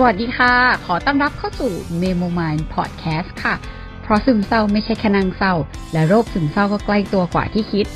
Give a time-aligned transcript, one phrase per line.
[0.00, 0.54] สวัสดีค่ะ
[0.86, 3.54] ขอต้อนรับเข้าสู่ Memo Mind Podcast ค่ะ
[4.02, 5.54] เพราะซึมเศร้าไม่ใช่แค่นางเศร้า
[5.92, 7.86] และโรคซึมเศร้าก็ใกล้ตัวกว่าที่คิด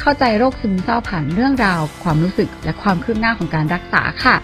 [0.00, 4.36] เข้าใจโรคซึมเศร้าผ่านเรื่องราว ความรู้สึกและความคืบหน้าของการรักษาค่ะ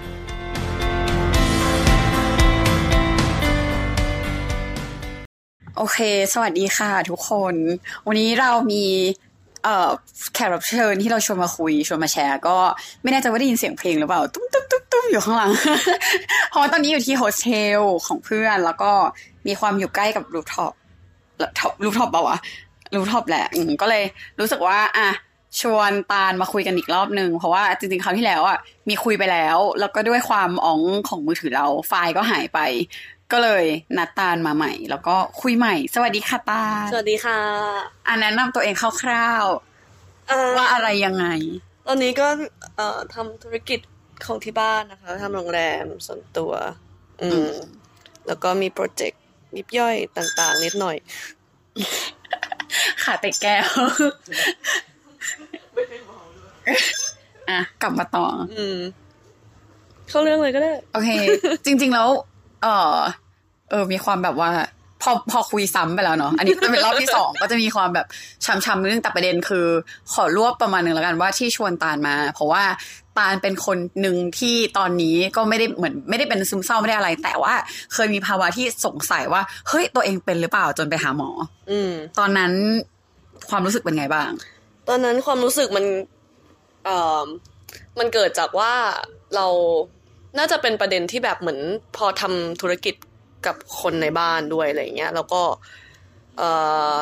[5.77, 5.99] โอเค
[6.33, 7.55] สวัสดีค่ะทุกคน
[8.07, 8.85] วันนี้เรามี
[9.67, 9.91] เอ่อ
[10.35, 12.57] แขกรับเชิญที่เราชวนมาคุยชวนมาแชร์ ก็
[13.03, 15.53] ไม่แน่ใจว่าได้ยินเสียงเพลงหรือเปล่า ตุ้มตุ้มตุ้มตุ้มอยู่ข้างหลัง
[16.51, 18.93] เพราะว่าตอนนี้อยู่ที่โฮสเทลของเพื่อน แล้วก็
[19.47, 20.73] มีความอยู่ใกล้กับ rooftop
[21.83, 22.39] rooftop เปล่าวะ
[22.95, 23.47] rooftop แหละ
[23.83, 24.05] ก็เลย
[24.41, 25.09] รู้สึกว่า อะ
[25.61, 32.59] ชวนตาลมาคุยกันอีกรอบหนึ่งเพราะว่าจริงๆคราวที่แล้วอะมีคุยไปแล้ว แล้วก็ด้วยความอ๋องของมือถือเราไฟล์ก็หายไป
[33.33, 33.65] ก็เลย
[33.97, 37.41] นัดตาลมาใหม่ แล้วก็คุยใหม่ สวัสดีค่ะตาลสวัสดีค่ะ
[38.07, 39.45] อันแนะนำตัวเองคร่าว
[40.29, 41.27] เอ่อๆว่าอะไรยังไง
[41.87, 42.29] ตอนนี้ก็
[42.77, 43.81] เอ่อทำธุรกิจ
[44.27, 46.53] ของที่บ้านนะคะทำโรงแรมส่วนตัว
[47.23, 47.55] อือืมม
[48.27, 49.23] แล้วก็มีโปรเจกต์
[49.57, 50.97] ยิบย่อยต่างๆ นิดหน่อย
[53.05, 53.67] ขาเตะแก้ว
[57.51, 58.79] อะกลับมาต่อ อืม
[60.09, 61.11] เข้าเรื่องเลยก็ได้ โอเค
[61.65, 62.09] จริง ๆ แล้ว
[62.63, 62.97] เออ
[63.71, 64.51] เออ มีความแบบว่า
[65.03, 68.07] พอพอคุยซ้ำไปแล้วเนาะอันนี้ก็จะเป็นรอบที่สองก็จะมีความแบบ
[68.45, 69.67] ช้ำๆนิดนึงแต่ประเด็นคือ
[70.13, 72.65] ขอรวบประมาณหนึ่งแล้วกันว่าที่ชวนตาลมา เพราะว่า
[73.19, 77.55] ตาลเป็นคนหนึ่งที่ตอนนี้ก็ไม่ได้เหมือนไม่ได้เป็นซึมเศร้าไม่ได้อะไร แต่ว่า
[77.95, 81.31] เคยมีภาวะที่สงสัยว่าเฮ้ยตัวเองเป็นหรือเปล่าจนไปหาหมอ
[81.71, 82.53] อืม ตอนนั้น
[83.51, 84.31] ความรู้สึกเป็นไงบ้าง
[84.89, 85.85] ตอนนั้นความรู้สึกมัน
[86.85, 87.25] เอ่อ
[87.99, 88.73] มันเกิดจากว่า
[89.35, 89.47] เรา
[90.39, 91.61] น่าจะเป็นประเด็นที่แบบเหมือน
[91.97, 92.95] พอทำธุรกิจ
[93.47, 95.43] กับคนในบ้านด้วยอะไรเงี้ย แล้วก็
[96.39, 96.49] เอ่
[96.93, 96.95] อ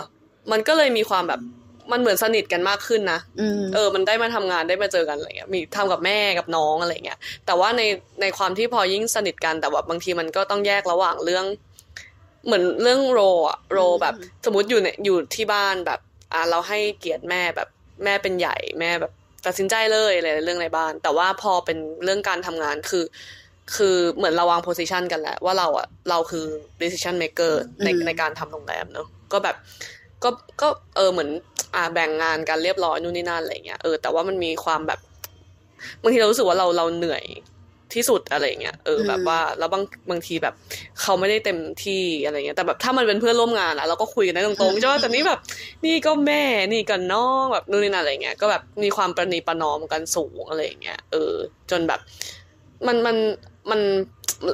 [0.53, 1.41] มันก็เลยมีความแบบ
[1.93, 7.83] มันเหมือนสนิทกันมากขึ้นนะอืมเออ มันได้มาทำงานได้มาเจอกันอะไรเงี้ย มีทำกับแม่กับน้องอะไรเงี้ย แต่ว่าใน
[8.21, 11.45] ในความที่พอยิ่งสนิทกันแต่ว่าบางทีมันก็ต้องแยกระหว่างเรื่อง
[12.47, 14.15] เหมือนเรื่องโรอะโรแบบ
[14.45, 16.01] สมมติอยู่ในอยู่ที่บ้านแบบ
[16.33, 17.69] อ่าเราให้เกียรติแม่แบบ
[18.05, 19.13] แม่เป็นใหญ่แม่แบบ
[19.47, 23.05] ตัดสินใจเลยอะไรเรื่องในบ้าน แต่ว่าพอเป็นเรื่องการทำงานคือ
[23.77, 26.47] คือเหมือนเราวางโพสิชันกันแหละ ว่าเราอะเราคือ
[26.81, 27.53] decision maker
[27.85, 29.57] ในอืมในการทำโรงแรมเนอะก็แบบ
[30.23, 31.31] ก็ก็เออเหมือน
[31.75, 35.01] อ่าแบ่งงานกันเรียบร้อยนู่นนี่นั่นอะไรเงี้ยเออแต่ว่ามันมีความแบบ
[36.03, 37.25] บางทีเรารู้สึกว่าเราเราเหนื่อย
[37.97, 40.55] ที่สุดอะไรเงี้ยเอออมแบบว่าแล้วบางบางทีแบบ
[41.01, 45.41] เขาไม่ได้เต็มที่อะไรเงี้ยแต่แบบถ้ามันเป็นเพื่อนร่วมงานอะเราก็คุยกันได้ตรงๆใช่ไหมแต่นี่แบบ
[45.87, 51.35] นี่ก็แม่นี่ก็น้องแบบนู่นนี่นั่นอะไรเงี้ยก็แบบมีความประนีประนอมกันสูงอะไรเงี้ยเออ
[51.71, 52.01] จนแบบ
[52.87, 53.17] มันมัน
[53.71, 53.81] มัน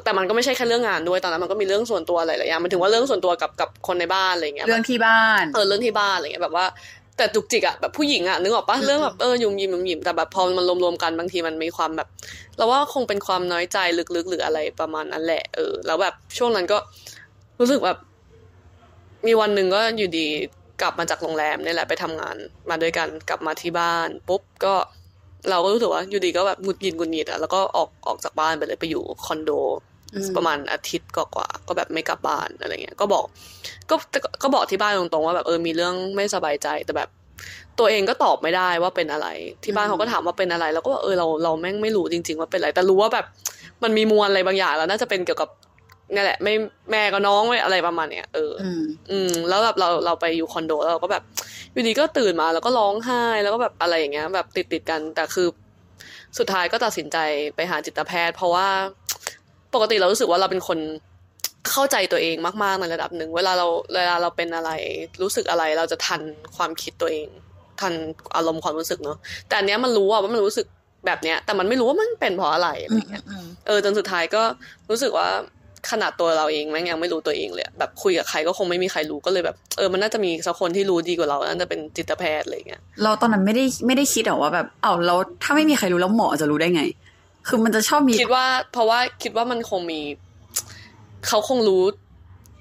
[0.05, 6.67] แต่มันก็ไม่ใช่แค่เรื่องงานด้วยตอนนั้นมันก็มีเรื่องส่วนตัวหลายๆอย่างมันถึงว่าเรื่องส่วนตัวกับกับคนในบ้านอะไรเงี้ยเรื่องที่บ้านเออเรื่องที่บ้านอะไรเงี้ยแบบว่า
[7.21, 12.09] แต่จุกจิกอะแบบผู้หญิงอะนึกออกปะเรื่องแบบเออยุ่มยิมยุ่มยิมแต่แบบพอมันรวมๆกันบางทีมันมีความแบบ
[12.57, 13.79] เราว่าคงเป็นความน้อยใจ
[14.17, 16.79] ลึกๆหรืออะไรประมาณนั้นแหละเออแล้วแบบช่วงนั้นก็
[17.61, 17.99] รู้สึกแบบ
[19.27, 20.27] มีวันหนึ่งก็อยู่ดี
[20.81, 22.37] กลับมาจากโรงแรมนี่แหละไปทำงาน
[22.71, 24.75] มาด้วยกันกลับมาที่บ้านปุ๊บก็
[25.51, 29.90] เราก็รู้สึกว่าอยู่ดีก็แบบหงุดหงิดหงุดหงิดอะแล้วก็ออกออกจากบ้านไปเลยไปอยู่คอนโดอืม
[30.37, 33.25] ประมาณอาทิตย์กว่าๆก็แบบไม่กลับบ้านอะไรเงี้ย ก็บอก
[33.91, 37.09] ก็ก็ก็บอกที่บ้านตรงๆว่าแบบเออมีเรื่องไม่สบายใจแต่แบบ
[37.79, 39.29] ตัวเองก็ตอบไม่ได้ว่าเป็นอะไร
[39.65, 43.27] ที่บ้านเขาก็ถามว่าเป็นอะไร แล้วก็ว่าเออเราเราแม่งไม่รู้จริง ๆ ว่าเป็นอะไร แต่รู้ว่าแบบ
[43.83, 45.51] มันมีมวลอะไรบางอย่างแล้วน่าจะเป็นเกี่ยวกับ
[46.15, 46.55] นี่แหละไม่
[46.91, 51.23] แม่กับน้องไม่อะไรประมาณเนี้ยเออออืมอืม แล้วแบบเราเราไปอยู่คอนโดแล้วเราก็แบบ
[51.73, 55.49] อยู่ดีก็ตื่นมาแล้วก็ร้องไห้แล้วก็แบบอะไรอย่างเงี้ย แบบติดติดๆกันแต่คือ
[56.39, 57.19] สุดท้ายก็ตัดสินใจ
[57.57, 58.69] ไปหาจิตแพทย์ เพราะว่า
[59.75, 60.79] ปกติเรารู้สึกว่าเราเป็นคน
[61.71, 64.71] เข้าใจตัวเองมาก ๆ ในระดับหนึ่ง เวลาเราเวลาเราเป็นอะไร
[65.23, 66.21] รู้สึกอะไรเราจะทัน
[66.57, 67.29] ความคิดตัวเอง
[67.81, 67.93] ทัน
[68.37, 69.17] อารมณ์ความรู้สึกเนาะ
[69.49, 70.67] แต่อันเนี้ยมันรู้อะว่ามันรู้สึก
[71.07, 73.25] แบบเนี้ย แต่มันไม่รู้ว่ามันเป็นเพราะอะไรอะไรเงี้ย
[73.67, 74.43] เออจนสุดท้ายก็
[74.91, 75.29] รู้สึกว่า
[75.91, 86.83] ขนาดตัวเราเองแม่งยังไม่รู้ตัวเองเลยอะแบบคุยกับใครก็คงไม่มีใครรู้ก็เลยแบบ เออมันน่าจะมีสักคนที่รู้ดีกว่าเราน่าจะเป็นจิตแพทย์อะไรเงี้ยเราตอนนั้นไม่ได้ไม่ได้คิดหรอว่าแบบเอ้าเราถ้าไม่มีใครรู้แล้วหมอจะรู้ได้ไง
[87.51, 90.01] คือมันจะชอบมีคิดว่า เพราะว่าคิดว่ามันคงมี
[91.29, 91.83] เขาคงรู้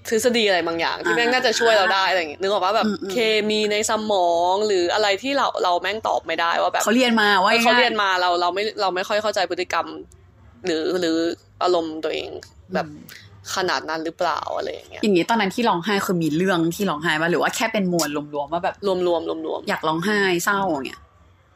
[0.09, 3.15] ทฤษฎีอะไรบางอย่าง ที่อ่าแม่งน่าจะช่วยเราได้อะไรอย่างเงี้ยนึกออกปะแบบอืมอืมเค
[3.50, 9.88] มีในสมองหรืออะไรที่เราเราแม่งตอบไม่ได้ว่าแบบเขาเรียนมาว่าเออเขาง่เรียนมาเราเราไม่เราไม่ค่อยเข้าใจพฤติกรรม
[10.65, 11.18] หรือหรือ
[11.63, 12.30] อารมณ์ตัวเอง
[12.74, 12.88] แบบ
[13.56, 21.01] ขนาดนั้นหรือเปล่าอะไรอย่างเงี้ยอย่างนี้ตอนนั้นที่ร้องไห้คือมีเรื่องที่ร้องไห้ป่ะหรือว่าแค่เป็นมวลรวมๆว่าแบบรวมรวมรวมรวมอยากร้องไห้เศร้าอย่างเงี้ย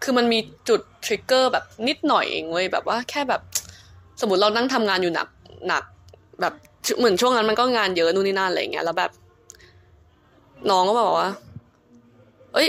[0.04, 0.40] คือมันมี
[0.70, 3.42] จุดทริกเกอร์แบบนิดหน่อยเองเว้ยแบบว่าแค่แบบ
[4.22, 5.28] สมมติเรานั่งทำงานอยู่หนัก
[5.68, 5.84] หนัก
[6.42, 6.54] แบบ
[7.00, 9.12] เหมือนช่วงนั้นมันก็งานเยอะนู่นนี่นั่นอะไรเงี้ยแล้วแบบ
[10.70, 11.30] น้องก็บอกว่า
[12.54, 12.68] เอ้ย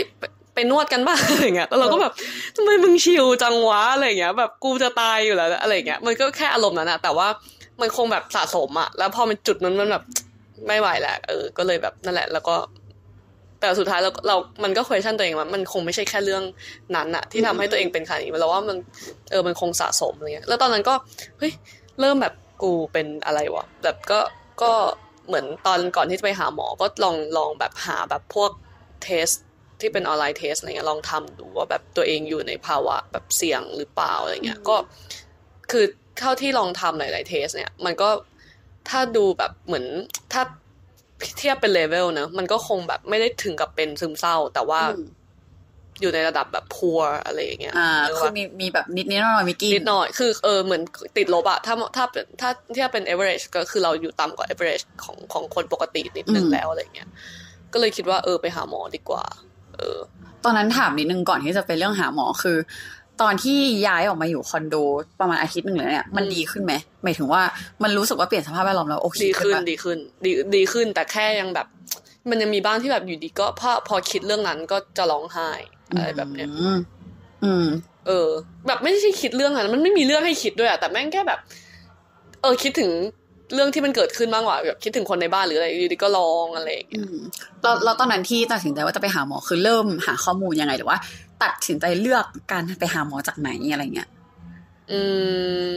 [0.53, 2.13] ไปนวดกันบ้างอะไรอย่างเงี้ยแล้วเราก็แบบ
[2.55, 7.27] ทำไมมึงชิลจังวะอะไรเงี้ย แบบกูจะตายอยู่แล้วอะไรเงี้ย มันก็แค่อารมณ์นั้นอะแต่ว่า
[7.81, 10.03] มันคงแบบสะสมอะแล้วพอมันจุดนั้นมันแบบ
[10.67, 12.55] ไม่ไหวแหล้วเออ ก็เลยแบบนั่นแหละ แล้วก็
[13.59, 16.43] แต่สุดท้ายเราเรา มันก็ question ตัวเองว่ามันคงไม่ใช่แค่เรื่อง
[16.95, 18.77] นั้นอะที่ทำให้ตัวเองเป็นขนาดนี้เราว่ามัน
[19.31, 20.93] เออมันคงสะสมอะไรเงี้ยแล้วตอนนั้นก็
[21.39, 21.53] เฮ้ย
[21.99, 24.19] เริ่มแบบกูเป็นอะไรวะแบบก็
[24.61, 24.71] ก็
[25.27, 28.51] เหมือนตอนก่อนที่จะไปหาหมอก็ลองลองแบบหาแบบพวก
[29.03, 29.27] test
[29.81, 34.75] ที่เป็น online test อะไรเงี้ยลองทำดูว่าแบบตัวเองอยู่ในภาวะแบบเสี่ยงหรือเปล่าอะไรเงี้ยก็
[35.71, 35.85] คือ
[36.19, 38.09] เท่าที่ลองทำหลาย ๆ test เนี่ย มันก็
[38.89, 39.85] ถ้าดูแบบเหมือน
[40.33, 40.41] ถ้า
[41.37, 44.81] เทียบเป็นเลเวลเนอะมันก็คงแบบไม่ได้ถึงกับเป็นซึมเศร้า แต่ว่า
[46.01, 50.81] อยู่ในระดับแบบพัวอะไรอย่างเงี้ย อ่า คือมีมีแบบนิดนิดหน่อยมีกินนิดหน่อย คือเออเหมือน
[51.17, 52.05] ติดลบอะถ้าถ้า
[52.41, 57.09] ถ้าเทียบเป็น average ก็คือเราอยู่ต่ำกว่า average ของของคนปกตินิดนึงแล้วอะไรเงี้ย
[57.73, 59.23] ก็เลยคิดว่าเออไปหาหมอดีกว่า
[59.75, 59.97] เออ
[60.43, 62.57] ตอนนั้นถามนิดนึงก่อนที่จะเป็นเรื่องหาหมอคือ
[63.21, 63.57] ตอนที่
[63.87, 64.75] ย้ายออกมาอยู่คอนโด
[65.19, 66.73] ประมาณอาทิตย์หนึ่งเลยเนี่ยมันดีขึ้นไหม
[67.03, 67.41] หมายถึงว่า
[67.83, 71.67] มันรู้สึกว่าเปลี่ยนสภาพแวดล้อมแล้วโอเคดีขึ้นดีขึ้น ดีดีขึ้นแต่แค่ยังแบบ
[72.29, 75.49] มันยังมีบ้างที่แบบอยู่ดีก็พอพอคิดเรื่องนั้นก็จะร้องไห้
[75.89, 76.47] อะไรแบบเนี้ย
[77.43, 77.65] อืม
[78.07, 78.29] เออ
[78.67, 81.39] แบบไม่ใช่คิดเรื่องนั้นมันไม่มีเรื่องให้คิดด้วยอะแต่แม่งแค่แบบ
[82.41, 82.91] เออคิดถึง
[83.53, 87.05] เรื่องที่มันเกิดขึ้นบ้างว่าแบบคิดถึงคนในบ้านหรืออะไรอยู่ดีก็ร้องอะไรอย่างเงี้ย
[87.63, 90.97] เราเราตอนนั้นที่ตัดสินใจว่าจะไปหาหมอคือเริ่มหาข้อมูลยังไงหรือว่า
[91.43, 94.09] ตัดสินใจเลือกการไปหาหมอจากไหนอะไรเงี้ย
[94.91, 94.99] อื
[95.69, 95.71] ม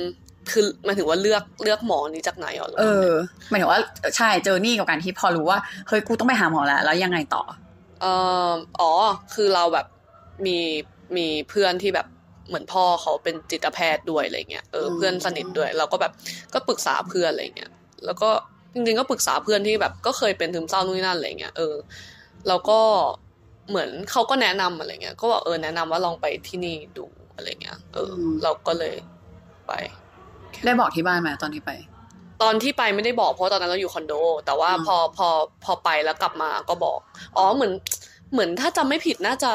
[0.50, 3.10] คือหมายถึงว่าเลือกเลือกหมอนี้จากไหนอ๋อเออ
[3.48, 3.80] หมายถึงว่า
[4.16, 7.42] ใช่เจอนี่กับการที่พอรู้ว่าเฮ้ยกูต้องไปหาหมอแล้วแล้วยังไงต่อ
[8.00, 8.12] เอ่
[8.48, 8.50] อ
[8.80, 8.92] อ๋อ
[9.34, 9.86] คือเราแบบ
[10.46, 10.58] มี
[11.16, 12.06] มีเพื่อนที่แบบ
[12.48, 16.12] เหมือนพ่อเขาเป็นจิตแพทย์ด้วยอะไรเงี้ยเออเพื่อนสนิทด้วยเราก็แบบ
[16.54, 17.70] ก็ปรึกษาเพื่อนอะไรเงี้ย
[18.04, 18.30] แล้วก็
[18.74, 21.74] จริงๆก็ปรึกษาเพื่อนที่แบบก็เคยเป็นทึมเศร้านู่นนั่นอะไรเงี้ยเออ
[22.48, 22.80] แล้วก็
[23.68, 27.04] เหมือนเขาก็แนะนำอะไรเงี้ยก็บอกเออแนะนำว่าลองไปที่นี่ดู
[27.34, 28.12] อะไรเงี้ยเออ
[28.42, 28.94] เราก็เลย
[29.66, 29.72] ไป
[30.64, 31.70] ได้บอกที่บ้านไหมตอนที่ไป
[32.42, 34.12] ตอนที่ไปไม่ได้บอกเพราะตอนนั้นเราอยู่คอนโด
[34.46, 35.28] แต่ว่าพอพอ
[35.64, 36.98] พอไปแล้วกลับมาก็บอก
[37.36, 37.72] อ๋อเหมือน
[38.32, 39.52] เหมือนถ้าจำไม่ผิดน่าจะ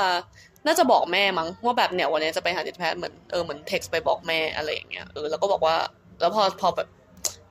[0.65, 5.75] น่าจะบอกแม่มั้งว่าแบบเนี่ยวันนี้จะไปหาจิตแพทย์เหมือนเออเหมือนเท็กซ์ไปบอกแม่อะไรอย่างเงี้ยเออแล้วก็บอกว่า
[6.19, 6.87] แล้วพอพอแบบ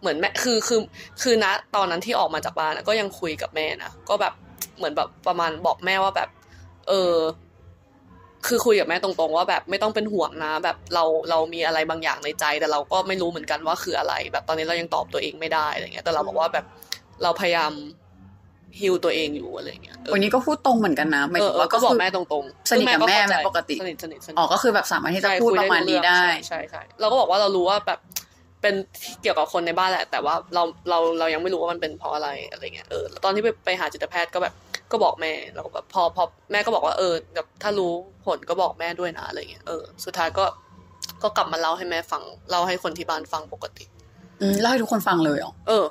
[0.00, 0.80] เหมือนแม่คือคือ
[1.22, 4.34] คือณตอนนั้นที่ออกมาจากบ้านก็ยังคุยกับแม่นะก็แบบ
[4.76, 6.28] เหมือนแบบประมาณบอกแม่ว่าแบบ
[6.88, 7.14] เออ
[8.46, 16.66] คือคุยกับแม่ตรงๆ ว่าแบบไม่ต้องเป็นห่วงนะ แบบเราเรามีอะไรบางอย่างในใจ แต่เราก็ไม่รู้เหมือนกันว่าคืออะไร แบบตอนนี้เรายังตอบตัวเองไม่ได้อะไรเงี้ยแต่เราบอกว่าแบบ
[17.22, 17.72] เราพยายาม
[18.80, 28.00] ฮิวตัวเองอยู่อะไรเงี้ยวันนี้ก็พูดตรงเหมือนกันนะหมายถึงว่าก็บอกแม่ตรงๆสนิทกับแม่แม่ปกติสนิทสนิทอ๋อก็คือแบบสามารถที่จะพูดประมาณนี้ได้ใช่ใช่เราก็บอกว่าเรารู้ว่าแบบ
[28.62, 28.74] เป็น
[29.22, 34.54] เกี่ยวกับคนในบ้านแหละ แต่ว่าเราเราเรายังไม่รู้ว่ามันเป็นเพราะอะไรอะไรเงี้ยเออตอนที่ไปไปหาจิตแพทย์ก็แบบ
[34.92, 37.92] ก็บอกแม่เราก็แบบพอพอแม่ก็บอกว่าเออแบบถ้ารู้
[38.26, 40.44] ผลก็บอกแม่ด้วยนะอะไรเงี้ยเออสุดท้ายก็
[41.22, 43.84] ก็กลับมาเล่าให้แม่ฟังเล่าให้คนที่บ้านฟังปกติ
[44.40, 45.84] อืมเล่าให้ทุกคนฟังเลยเหรอเออ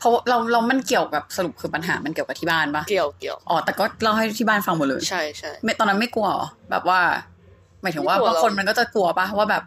[0.00, 6.28] เพราะเราเรามันเกี่ยวกับสรุปคือปัญหามันเกี่ยวกับที่บ้านปะเกี่ยวเกี่ยวอ๋อแต่ก็เล่าให้ที่บ้านฟังหมดเลยใช่ใช่ไม่ตอนนั้นไม่กลัว
[6.70, 7.00] แบบว่า
[7.82, 9.62] หมายถึงว่าบางคนมันก็จะกลัวปะว่าแบบ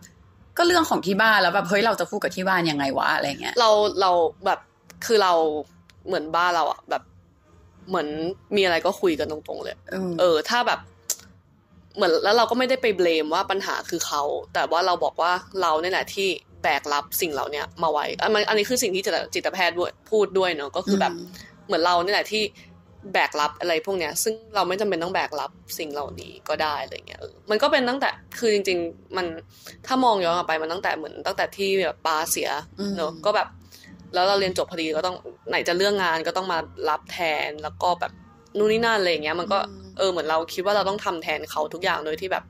[0.57, 3.69] ก็เรื่องของที่บ้านแล้วแบบเฮ้ยเราจะพูดกับที่บ้านยังไงวะอะไรเงี้ยเรา
[4.01, 4.11] เรา
[4.45, 4.59] แบบ
[5.05, 5.33] คือเรา
[6.07, 7.03] เหมือนบ้านเราอะแบบ
[7.89, 8.07] เหมือน
[8.55, 9.75] มีอะไรก็คุยกันตรงๆเลย
[10.19, 10.79] เออ ถ้าแบบ
[11.95, 14.21] เหมือนแล้วเราก็ไม่ได้ไปเบลมว่าปัญหาคือเขา
[14.53, 15.31] แต่ว่าเราบอกว่า
[15.61, 16.29] เราเนี่ยแหละที่
[16.63, 19.03] แบกรับสิ่งเหล่านี้มาไว้อันอันนี้คือสิ่งที่
[19.33, 19.75] จิตแพทย์
[20.11, 21.13] พูดด้วยเนาะก็คือแบบ
[21.65, 22.43] เหมือนเราเนี่ยแหละที่
[23.13, 29.25] แบกรับอะไรพวกเนี้ย ซึ่งเราไม่จำเป็นต้องแบกรับสิ่งเหล่านี้ก็ได้อะไรเงี้ยมันก็เป็นตั้งแต่คือจริง ๆ มัน
[29.87, 32.49] ถ้ามองย้อนกลับไปมันตั้งแต่เหมือนตั้งแต่ที่แบบปาเสีย
[32.97, 33.47] เนาะก็แบบ
[34.13, 35.15] แล้วเราเรียนจบพอดีก็ต้อง
[35.49, 38.11] ไหนจะเรื่องงานก็ต้องมารับแทนแล้วก็แบบ
[38.57, 39.57] นู่นนี่นั่นอะไรเงี้ย มันก็
[39.97, 42.43] เออเหมือนเราคิดว่าเราต้องทำแทนเขาทุกอย่างโดยที่แบบ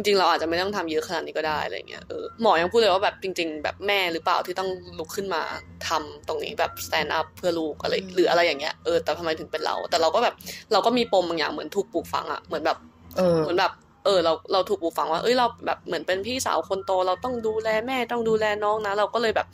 [0.00, 5.42] จริงๆ เราอาจจะไม่ต้องทำเยอะขนาดนี้ก็ได้อะไรเงี้ยเออหมอยังพูดเลยว่าแบบจริง ๆ แบบแม่หรือเปล่าที่ต้องลุกขึ้นมา
[5.88, 10.34] ทำตรงนี้แบบ stand up เพื่อลูกอะไรหรืออะไรอย่างเงี้ยเออแต่ทำไมถึงเป็นเรา แต่เราก็แบบ
[10.72, 12.78] เราก็มีปมบางอย่างเหมือนถูกปลูกฝังอะเหมือนแบบ
[13.40, 13.72] เหมือนแบบ
[14.04, 19.46] เออเราเราถูกปลูกฝังว่าเอ้ยเราแบบเหมือนเป็นพี่สาวคนโต เราต้องดูแลแม่ต้องดูแลน้องนะ เราก็เลยแบบ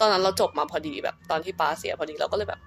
[0.00, 2.60] ตอนนั้นเราจบมาพอดีแบบ ตอนที่ป้าเสียพอดีเราก็เลยแบบ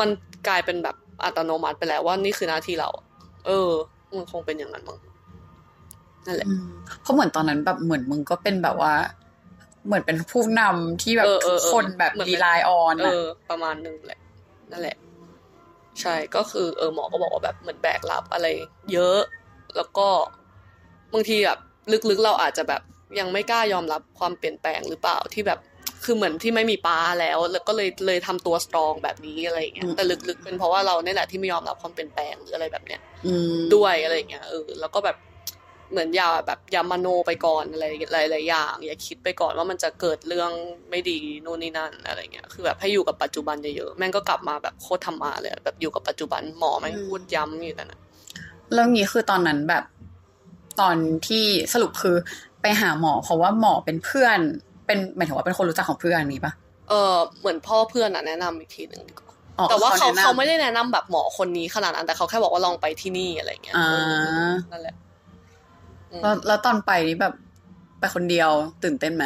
[0.00, 0.08] มัน
[0.48, 2.88] กลายเป็นแบบอัตโนมัติไปแล้วว่านี่คือหน้าที่เรา
[3.46, 3.70] เออ
[4.14, 4.98] มันคงเป็นอย่างนั้นมั้ง
[6.28, 6.48] นั่นแหละ
[7.02, 8.94] เพราะเหมือนตอนนั้นแบบเหมือนมึงก็เป็นแบบว่า
[9.86, 14.20] เหมือนเป็นผู้นำที่แบบทุกคนแบบรีไลออนเออ ประมาณนึงแหละ
[14.70, 14.96] นั่นแหละ
[16.00, 18.46] ใช่ก็คือเออหมอก็บอกว่าแบบเหมือนแบกรับอะไร
[18.92, 19.20] เยอะ
[19.76, 20.06] แล้วก็
[21.12, 21.58] บางทีแบบ
[22.10, 22.82] ลึกๆเราอาจจะแบบ
[23.18, 25.58] ยังไม่กล้ายอมรับความเปลี่ยนแปลงหรือเปล่าที่แบบ
[26.04, 33.00] คือเหมือนที่ไม่มีป้าแล้ว แล้วก็เลยเลยทำตัวสตรองแบบนี้อะไรเงี้ยแต่ลึกๆเป็นเพราะว่าเราเนี่ยแหละที่ไม่ยอมรับความเปลี่ยนแปลงหรืออะไรแบบเนี้ย
[33.74, 35.16] ด้วยอะไรเงี้ยเออแล้วก็แบบ
[35.90, 37.84] เหมือนอย่าแบบอย่ามโนไปก่อนอะไร
[38.30, 40.50] หลายๆอย่าง อย่าคิดไปก่อนว่ามันจะเกิดเรื่อง
[40.90, 48.00] ไม่ดีนู่นนี่นั่นอะไรเงี้ยคือแบบให้อยู่กับปัจจุบันเยอะๆแม่งก็กลับมาแบบโคตรธรรมะเลยแบบอยู่กับปัจจุบันหมอแม่งพูดย้ำอยู่นั่นนะ
[48.74, 49.84] แล้วงี้คือตอนนั้นแบบ
[50.80, 50.96] ตอน
[51.28, 52.16] ที่สรุปคือ
[52.62, 54.38] ไปหาหมอ เพราะว่าหมอเป็นเพื่อน
[54.86, 56.52] เป็นหมายถึงว่าเป็นคนรู้จักของเพื่อนนี้ปะ
[56.88, 59.28] เออเหมือนพ่อเพื่อนอะแนะนำอีกทีหนึ่งดีกว่า
[59.58, 63.94] อ๋อแต่ว่าเขาแนะนำเขาไม่ได้แนะนำแบบหมอคนนี้ขนาดนั้นแต่เขาแค่บอกว่าลองไปที่นี่อะไรเงี้ยอ่าเอ
[64.50, 65.07] อนั่นแหละอืม
[66.22, 67.34] แล้วแล้วตอนไปนี่แบบ
[67.98, 68.50] ไปคนเดียว
[68.84, 69.24] ตื่นเต้นไหม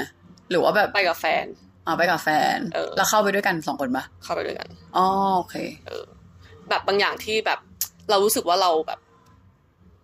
[0.50, 1.44] หรือว่าแบบไปกับแฟน
[1.86, 5.54] อ๋อไปกับแฟนเออแล้วเข้าไปด้วยกันสองคนปะเข้าไปด้วยกันอ๋อโอเค
[5.86, 6.04] เออ
[6.68, 7.58] แบบบางอย่างที่แบบ
[8.10, 9.00] เรารู้สึกว่าเราแบบ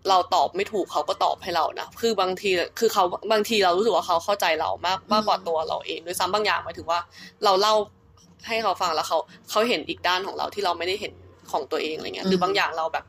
[0.08, 7.00] เราตอบไม่ถูกเขาก็ตอบให้เรานะคือบางทีคือเขาบางทีเรารู้สึกว่าเขาเข้าใจเรามากมากกว่าตัวเราเองด้วยซ้ำบางอย่างหมายถึงว่า
[7.44, 7.74] เราเล่า
[8.46, 9.18] ให้เขาฟังแล้วเขา
[9.50, 11.12] เขาเห็นอีกด้านของเราที่เราไม่ได้เห็น
[11.52, 13.04] ของตัวเองอะไรเงี้ยหรือบางอย่างเราแบบ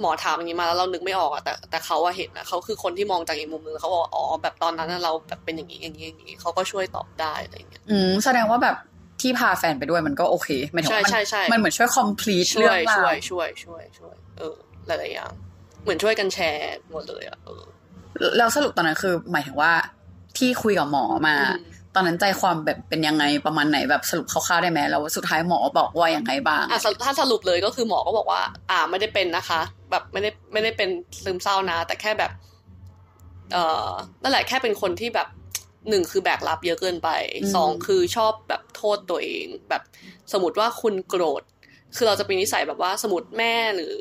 [0.00, 8.76] หมอถามอย่างนี้มาแล้วเรานึกไม่ออกอะแต่แต่เขาอะเห็นนะเขาคือคนที่มองจากอีกมุมนึงเขาบอกว่าอ๋อแบบตอนนั้นน่ะเราแบบเป็นอย่างนี้อย่างนี้อย่างนี้เขาก็ช่วยตอบได้อะไรเงี้ยอืมแสดงว่าแบบ
[9.20, 14.54] ที่พาแฟนไปด้วยมันก็โอเคหมายถึงใช่ว่ามันใช่ใช่มันเหมือนช่วย complete ช่เรื่วองยราช่ววยช่วยช่วยช่วยเออ
[14.86, 15.32] หลายๆอย่าง
[15.82, 17.62] เหมือนช่วยกันแชร์หมดเลยอะเออ
[18.38, 19.72] แล้วสรุปตอนนั้นคือ หมายถึงว่า
[20.38, 29.60] ที่คุยกับหมอมาอืม ตอนนั้นใจความแบบเป็นยังไงประมาณไหนแบบสรุปคร่าวๆได้ไหมแล้วสุดท้ายหมอบอกว่าอยังไงบ้างอะถ้าสรุปเลยก็คือหมอก็บอกว่า อ่าไม่ได้เป็นนะคะ
[29.90, 30.88] แบบไม่ได้ไม่ได้เป็น
[31.24, 32.32] ซึมเศร้านะ แต่แค่แบบ
[33.52, 33.88] เอ่อ
[34.22, 35.28] นั่นแหละแค่เป็นคนที่แบบ
[35.88, 37.08] หนึ่งคือแบกรับเยอะเกินไป
[37.54, 39.82] สองคือชอบแบบโทษตัวเอง แบบ
[40.32, 41.42] สมมติว่าคุณโกรธ
[41.96, 43.94] คือเราจะเป็นนิสัยแบบว่าสมมติแม่หรือ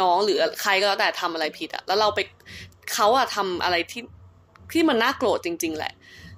[0.00, 2.20] น้องหรือใครก็แล้วแต่ทำอะไรผิดอะแล้วเราไป
[2.94, 4.02] เขาอะทำอะไรที่
[4.72, 5.92] ที่มันน่าโกรธจริง ๆ แหละ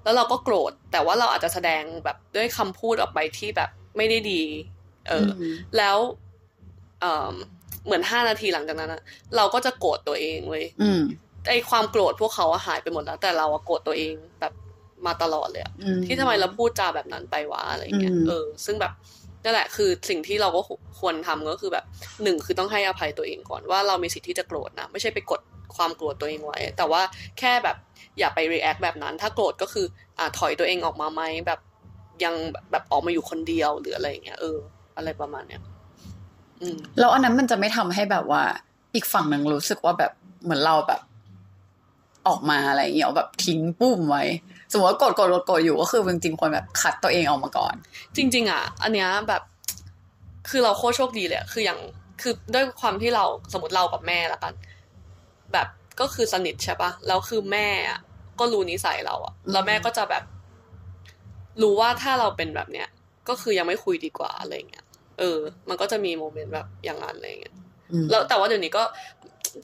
[0.07, 4.43] แล้วเราก็โกรธ แต่ว่าเราอาจจะแสดงแบบด้วยคำพูดออกไปที่แบบไม่ได้ดี
[5.09, 5.97] เอออมแล้ว
[7.01, 7.33] เอ่อ
[7.85, 9.03] เหมือนห้านาทีหลังจากนั้นอะ
[9.37, 11.03] เราก็จะโกรธตัวเองเว้ยอืม
[11.49, 14.53] ไอความโกรธพวกเขาอะหายไปหมดแล้ว แต่เราอะโกรธตัวเองแบบ
[15.07, 18.93] มาตลอดเลยอะอืมที่ทำไมเราพูดจาแบบนั้นไปวะอะไรเงี้ยอืมเออ ซึ่งแบบ
[19.45, 20.61] นั่นแหละคือสิ่งที่เราก็
[21.01, 21.85] ควรทำก็คือแบบ
[22.23, 25.41] หนึ่งคือต้องให้อภัยตัวเองก่อนว่าเรามีสิทธิ์ที่จะโกรธนะ ไม่ใช่ไปกด
[25.77, 27.03] ความโกรธตัวเองไว้ แต่ว่า
[27.39, 27.77] แค่แบบ
[28.19, 29.87] อย่าไป react แบบนั้น ถ้าโกรธก็คือ
[30.19, 31.61] อ่าถอยตัวเองออกมาไหมแบบ
[32.25, 32.35] ยัง
[32.71, 34.57] แบบออกมาอยู่คนเดียวหรืออะไรอย่างเงี้ยเออ
[34.97, 35.63] อะไรประมาณเนี้ย
[36.61, 38.43] อืมแล้วอันนั้นมันจะไม่ทำให้แบบว่า
[38.95, 41.01] อีกฝั่งหนึ่งรู้สึกว่าแบบเหมือนเราแบบ
[42.29, 44.23] ออกมาอะไรอย่างเงี้ยแบบทิ้งปุ้มไว้
[44.73, 47.75] สมมติว่ากดกดกดกดอยู่ก็คือจริงๆควรแบบคัดตัวเองออกมาก่อน
[48.17, 49.43] จริง ๆ อะ อันเนี้ยแบบ
[50.49, 51.79] คือเราโคตรโชคดีเลยอะคืออย่าง
[52.21, 54.53] คือด้วยความที่เราสมมติเรากับแม่ละกัน
[55.53, 55.69] แบบ
[56.01, 58.01] ก็คือสนิทใช่ปะแล้วคือแม่อะ
[58.39, 60.25] ก็รู้นิสัยเราอะแล้วแม่ก็จะแบบ
[61.63, 62.89] รู้ว่าถ้าเราเป็นแบบเนี้ย
[63.29, 64.85] ก็คือยังไม่คุยดีกว่าอะไรเงี้ย
[65.19, 65.39] เออ
[65.69, 67.55] มันก็จะมีโมเมนต์แบบอย่างนั้นอะไรเงี้ย
[67.93, 68.85] อืมแล้วแต่ว่าเดี๋ยวนี้ก็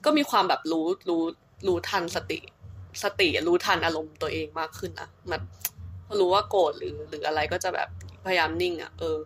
[0.04, 1.22] ก็มีความแบบรู้รู้
[1.68, 2.38] รู้ทันสติ
[3.02, 5.42] สติรู้ทันอารมณ์ตัวเองมากขึ้นนะแบบ
[6.20, 7.88] รู้ว่าโกรธหรือหรืออะไรก็จะแบบ
[8.24, 9.18] พยายามนิ่งอะ เออ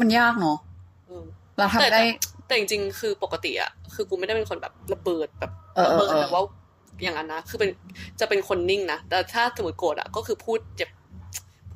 [0.00, 0.58] มันยากเนาะ
[1.06, 1.24] เออ
[1.56, 2.00] เราทำได้
[2.46, 6.42] แต่จริงๆ คือปกติอะคือกูไม่ได้เป็นคนแบบระเบิดแบบเออระเอเบิอดเออแต่ว่า
[7.02, 7.70] อย่างนั้นนะ คือเป็น
[8.20, 10.90] จะเป็นคนนิ่งนะ แต่ถ้าสมมติโกรธอะก็คือพูดเจ็บ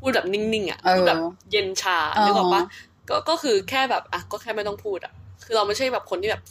[0.00, 1.20] พูดแบบนิ่งๆอะเออพูดแบบ
[1.50, 2.62] เย็นชาอ๋อนึกออกปะ
[3.08, 5.12] ก็ก็คือแค่แบบอะก็แค่ไม่ต้องพูดอะ
[5.44, 6.42] คือเราไม่ใช่แบบคนที่แบบ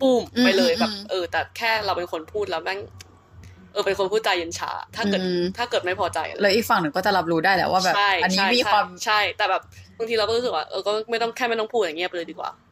[0.00, 2.80] ปุ้มไปเลยแบบ เออ แต่แค่เราเป็นคนพูดแล้วแม่ง
[3.72, 9.62] เออเป็นคนพูดใจเย็นชาถ้าเกิดอืมถ้าเกิดไม่พอใจอะไรแล้วอีกฝั่งหนึ่งก็จะรับรู้ได้แหละว่าแบบใช่อันนี้ใช่มีใช่ความใช่ แต่แบบ
[9.98, 12.71] บางทีเราก็รู้สึกว่าเออก็ไม่ต้องแค่ไม่ต้องพูดอย่างเงียบเลยดีกว่าอืมแ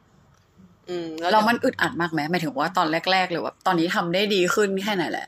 [1.19, 5.27] เราเดี๋ยวมันอึดอัดมากไหมหมายถึงว่าตอนแรก ๆ หรือว่า ตอนนี้ทำได้ดีขึ้นแค่ไหนแหละ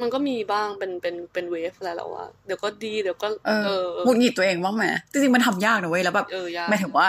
[0.00, 7.08] มันก็มีบ้างเป็นเป็นเป็นเวฟอะไรแล้วว่าเดี๋ยวก็ดีเดี๋ยวก็เออเออหงุดหงิดตัวเองบ้างไหมจริงๆมันทำยากนะเว้ยแล้วแบบเออยากหมายถึงว่า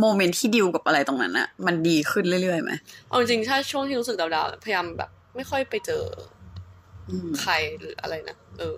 [0.00, 2.72] โมเมนต์ที่ดิวกับอะไรตรงนั้นอะมันดีขึ้นเรื่อยๆไหม
[3.08, 6.04] เอาจริงๆถ้าช่วงที่รู้สึกดาวๆพยายามแบบ ไม่ค่อยไปเจอ
[7.10, 8.76] อืมใครหรืออะไรนะเออ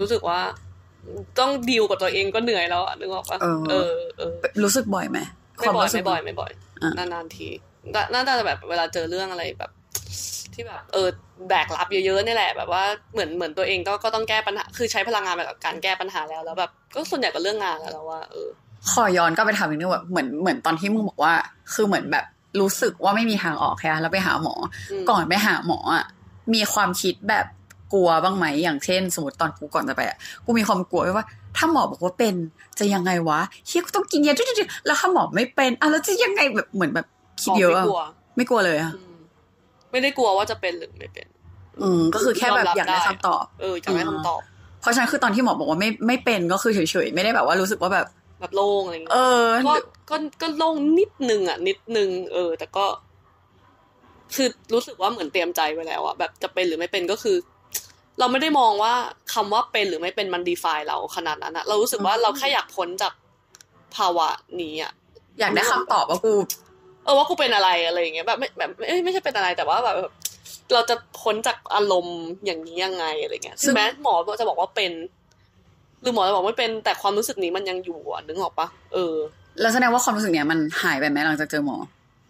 [0.00, 0.40] รู้สึกว่า
[1.38, 4.32] ต้องดีลกับตัวเองก็เหนื่อยแล้วอะนึกออกปะเออเออเออ
[4.62, 5.18] รู้สึกบ่อยไหม
[5.58, 6.50] ไม่บ่อยรู้สึไม่กบ่อยไม่บ่อย
[6.82, 7.48] อะนานๆที
[7.94, 9.70] น่าน่าจะแบบเวลาเจอเรื่องอะไรแบบ
[10.54, 11.08] ที่แบบ เออ
[11.48, 12.82] แบกรับเยอะๆนี่แหละแบบว่า
[13.12, 18.48] เหมือนเหมือนตัวเองก็ก็ต้องแก้ปัญหาคือใช้พลังงานไปกับการแก้ปัญหาแล้วแล้วแบบก็ส่วนใหญ่ก็เรื่องงานแล้วแล้วว่าเออ
[18.92, 21.34] ขอย้อนก็ไปถามอีกนึงแบบเหมือนเหมือนตอนที่มึงบอกว่า
[21.74, 22.24] คือเหมือนแบบ
[22.60, 24.54] รู้สึกว่าไม่มีทางออกแค่แล้วไปหาหมอ
[24.90, 26.04] อมก่อนไปหาหมออะ
[26.54, 27.46] มีความคิดแบบ
[27.92, 31.26] กลัวบ้างไหมอย่างเช่น สมมติตอนกูก่อนจะไปอะกูมีความกลัวไว้ว่า
[31.56, 32.34] ถ้าหมอบอกว่าเป็น
[32.78, 37.06] จะยังไงวะเฮียกูต้องกินยาจุดๆแล้วถ้าหมอไม่เป็นอะแล้วจะยังไงแบบเหมือนแบบ
[37.42, 38.02] คิดเยอะไม่อะกลัว
[38.36, 39.16] ไม่กลัวเลยอะอืม
[39.90, 41.26] ไม่ได้กลัวว่าจะเป็นหรือไม่เป็น
[41.80, 44.40] อืมก็คือแค่แบบอยากได้คำตอบเอออยากได้คำตอบ
[44.80, 48.06] เพราะฉะนั้นคือตอนที่หมอบอกว่าไม่ไม่เป็นก็คือเฉยๆไม่ได้แบบว่ารู้สึกว่าแบบ
[48.40, 49.18] แบบโล่งอะไรอย่างเงี้เอ
[49.56, 49.74] ยอก็
[50.10, 52.86] ก็ก็โล่งนิดนึงอะ นิดนึงเออ แต่ก็
[54.34, 57.36] คือรู้สึกว่าเหมือนเตรียมใจไว้แล้วอะแบบจะเป็นหรือไม่เป็นก็คือ
[58.18, 58.94] เราไม่ได้มองว่า
[59.34, 63.12] คำว่าเป็นหรือไม่เป็นมันดีฟายเราขนาดนั้นอะเรารู้สึกว่าเราแค่อยากพ้นจาก
[63.96, 64.28] ภาวะ
[64.60, 64.92] นี้อะ
[65.40, 66.34] อยากได้คำตอบว่ากู
[67.04, 69.96] เออว่ากูเป็นอะไรอะไรอย่างเงี้ยแบบไม่แบบเอ้ยไม่ใช่เป็นอะไรแต่ว่าแบบ
[70.72, 74.92] เราจะพ้นจากอารมณ์อย่างนี้ยังไงอะไรเงี้ยซึ่ถึงงแม้หมอจะบอกว่าเป็น
[76.02, 79.14] หรือหมอจะบอกไม่เป็นแต่ความรู้สึกนี้มันยังอยู่อะนึกออกปะเออ
[79.60, 81.76] แล้วแสดงว่าความรู้สึกเนี้ยมันหายไปไหมหลังจากเจอหมอ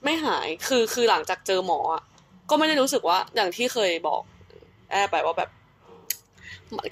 [0.05, 2.03] ไม่หายคือคือหลังจากเจอหมออะ
[2.51, 4.21] ก็ไม่ได้รู้สึกว่าอย่างที่เคยบอก
[4.91, 5.51] แอบไปว่าแบบ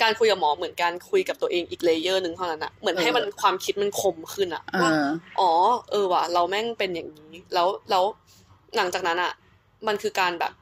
[0.03, 4.95] การคุยกับหมอเหมือนการคุยกับตัวเองอีกเลเยอร์หนึ่งเท่านั้นอะเหมือนให้มันความคิดมันคมขึ้นอะเอว่าอ
[5.41, 5.51] อ๋อ
[5.91, 8.05] เออว่ะเราแม่งเป็นอย่างนี้ แล้วแล้ว
[8.77, 9.33] หลังจากนั้นอะ
[9.87, 10.53] มันคือการแบบ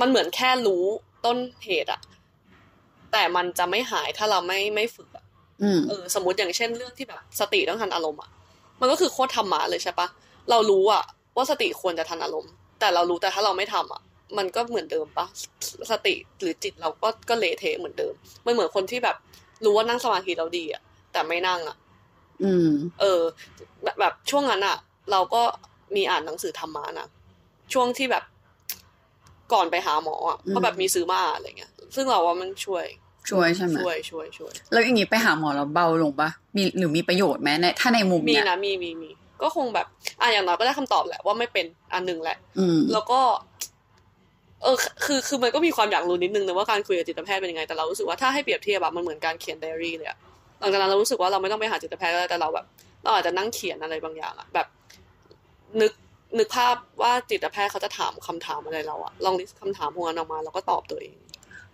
[0.00, 0.84] มันเหมือนแค่รู้
[1.24, 2.00] ต้นเหตุอะ
[3.12, 5.24] แต่มันจะไม่หายถ้าเราไม่ไม่ฝึกอะ
[5.62, 8.30] อืมเออ สมมติอย่างเช่นเรื่องที่แบบ สติต้องทันอารมณ์อะ
[8.80, 10.08] มันก็คือโคตรธรรมะเลยใช่ปะ
[10.50, 11.02] เรารู้อะ
[11.36, 14.02] ว่าสติควรจะทันอารมณ์ แต่เรารู้แต่ถ้าเราไม่ทำอะ
[14.38, 15.26] มันก็เหมือนเดิมปะ
[15.90, 18.14] สติหรือจิตเราก็ก็เละเทะเหมือนเดิม
[18.46, 19.16] มันเหมือนคนที่แบบ
[19.64, 20.82] รู้ว่านั่งสมาธิเราดีอะ
[21.12, 21.76] แต่ไม่นั่งอะ
[22.44, 22.68] อืม
[23.00, 23.20] เออ
[23.82, 24.76] แบบแบบช่วงนั้นอะ
[25.10, 25.42] เราก็
[25.96, 27.08] มีอ่านหนังสือธรรมะนะ
[27.72, 28.24] ช่วงที่แบบ
[29.52, 32.84] ก่อนไปหาหมออะอืมก็แบบมีซื้อมาอะไรเงี้ย ซึ่งเราว่ามันช่วย
[33.30, 39.10] ช่วยใช่ไหมช่วยช่วยช่วยแล้วอย่างนี้ไปหาหมอแล้วเบาลงปะมีหรือมีประโยชน์ไหมในถ้าในมุมมีเนี้ยนะมีมีมี
[39.42, 39.86] ก็คงแบบ
[40.20, 43.20] อะอย่างน้อยก็ได้คำตอบแหละว่าไม่เป็นอันหนึ่งแหละอืมแล้วก็
[44.62, 50.18] เออคือคือมันก็มีความอยากรู้นิดนึงนะว่าการคุยกับจิตแพทย์เป็นยังไงแต่เรารู้สึกว่าถ้าให้เปรียบเทียบแบบมันเหมือนการเขียนไดอารี่เลยอะ
[50.60, 52.66] หลังจากนั้นเรารู้สึกว่าเราไม่ต้องไปหาจิตแพทย์ก็ได้แต่เราแบบ
[53.02, 54.66] เราอาจจะนั่งเขียนอะไรบางอย่างอะแบบ
[55.80, 55.92] นึก
[56.38, 61.14] นึกภาพว่าจิตแพทย์เขาจะถามคำถามอะไรเราอะลองลิสต์คำถามพวกนั้นออกมาแล้วก็ตอบตัวเอง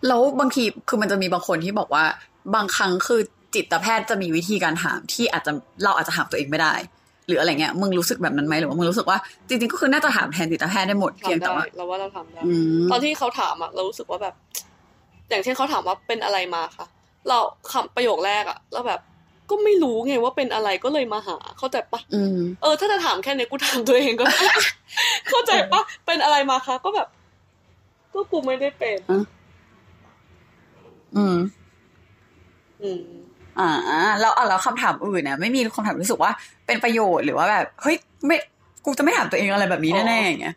[0.07, 2.05] แล้วบางทีคือมันจะมีบางคนที่บอกว่า
[2.55, 3.21] บางครั้งคือ
[3.55, 5.53] จิตแพทย์จะมีวิธีการถามที่อาจจะ
[5.85, 6.75] เราอาจจะถามตัวเองไม่ได้
[7.27, 9.19] หรืออะไรเงี้ยมึงรู้สึกแบบนั้นไหมหรือว่ามึงรู้สึกว่า
[9.49, 12.53] จริงๆก็คือน่าจะถามแทนจิตแพทย์ได้หมดเพียงทำแต่ได้ว่าเราว่าเราทำได้อื
[12.83, 14.35] มตอนที่เขาถามอะเรารู้สึกว่าแบบ
[15.29, 16.87] อย่างเช่นเขาถามว่าเป็นอะไรมาคะ
[17.29, 17.39] เรา
[17.73, 19.01] คำประโยคแรกอะเราแบบ
[19.51, 24.43] ก็ไม่รู้ไงว่าเป็นอะไรก็เลยมาหา เข้าใจปะอืมเออ ถ้าจะถามแค่เนี้ยกูถามตัวเองก็ได้
[25.29, 27.09] เข้าใจปะเป็นอะไรมาคะ ก็แบบ
[28.15, 28.99] ก็กูไม่ได้เป็น
[31.17, 31.37] อืม
[32.83, 33.01] อืม
[33.59, 33.69] อ่า
[34.21, 36.31] แล้วอะแล้วคำถามอื่นเนี่ยไม่มีคำถามรู้สึกว่า
[36.67, 38.37] เป็นประโยชน์หรือว่าแบบเฮ้ยไม่
[38.85, 40.57] กูจะไม่ถามตัวเองอะไรแบบนี้แน่ๆอย่างเงี้ย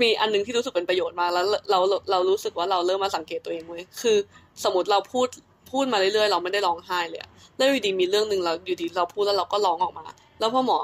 [0.00, 4.16] มีอันหนึงที่รู้สึกเป็นประโยชน์มากแล้วเราเราเรารู้สึกว่าเราเริ่มมาสังเกตตัวเองเว้ยคือ
[4.64, 5.28] สมมติเราพูด
[5.70, 10.04] พูดมาเรื่อยๆเราไม่ได้ร้องไห้เลยอะแล้วอยู่ดีมีเรื่องหนึ่งเราอยู่ดีเราพูดแล้วเราก็ร้องออกมา
[10.40, 10.78] แล้วพอหมอ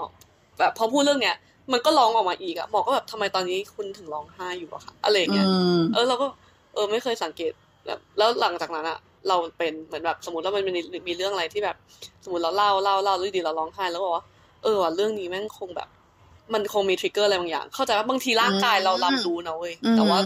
[0.58, 1.36] แบบพอพูดเรื่องเนี้ย
[1.72, 5.46] มันก็ร้องออกมาอีกอะหมอก็แบบทำไมตอนนี้คุณถึงร้องไห้อยู่อะคะอะไรอย่างอืเงี้ย
[5.78, 6.26] มเออเราก็
[6.74, 7.52] เออไม่เคยสังเกต
[7.86, 11.76] แบบแล้วหลังจากนั้นอะ เราเป็นเหมือนแบบสมมติว่ามันมีมีเรื่องอะไรที่แบบ
[12.24, 14.24] สมมติเราเล่าเล่าเล่าแล้วอดีเราร้องไห้แล้วบอกว่า
[14.62, 15.88] เออว่ะเรื่องนี้แม่งคงแบบ
[16.52, 20.18] มันคงมีทริกเกอร์อะไรบางอย่าง เข้าใจว่าบางทีร่างกายเรารับรู้นะเว้ยแต่ว่า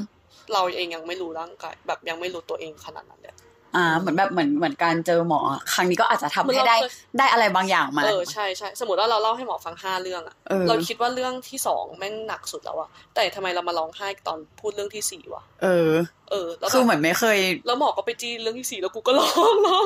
[0.53, 3.37] เราเองยังไม่รู้ร่างกายแบบยังไม่รู้ตัวเองขนาดนั้นเลย
[3.77, 5.41] อ่าเหมือนแบบเหมือนเหมือนการเจอหมอ
[5.75, 15.93] ครั้งนี้ก็อาจจะทำเหมือนให้เราได้เคยได้อะไรบางอย่างมา เออใช่ใช่สมมติว่าเราเล่าให้หมอฟังห้าเรื่องอะเออเราคิดว่าเรื่องที่สองแม่งหนักสุดแล้วอะแต่ทำไมเรามาร้องไห้ตอนพูดเรื่องที่สี่วะเออ
[16.31, 19.85] เออแล้วแบบคือเหมือนไม่เคย แล้วหมอก็ไปจี้เรื่องที่สี่แล้วกูก็ร้องร้อง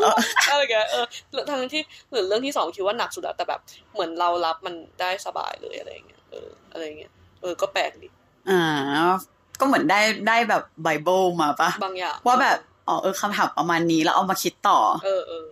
[0.50, 3.60] อะไรอย่างเงี้ยเออแล้วทั้งที่เหมือนเรื่องที่สองคิดว่าหนักสุดอะแต่แบบ
[3.94, 8.08] เหมือนเรารับมันได้สบายเลยอะไรอย่างเงี้ยเอออะไรอย่างเงี้ยเออก็แปลกดี
[8.50, 8.62] อ่า
[9.60, 15.46] ก็เหมือนได้ได้แบบไบเบิลมาปะบางอย่างว่าแบบ อ๋อเออคำถามประมาณนี้แล้วเอามาคิดต่อ เออเออ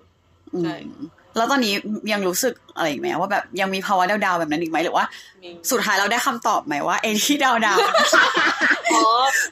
[0.55, 0.77] อืมใช่
[1.37, 1.75] แล้วตอนนี้
[2.13, 5.07] ยังรู้สึกอะไรอีกไหมว่าแบบยังมีภาวะดาวๆแบบนั้นอีกไหมหรือว่า
[5.43, 7.79] มีสุดท้ายเราได้คำตอบไหมว่าไอ้ที่ดาวดาว
[8.95, 9.05] อ๋อ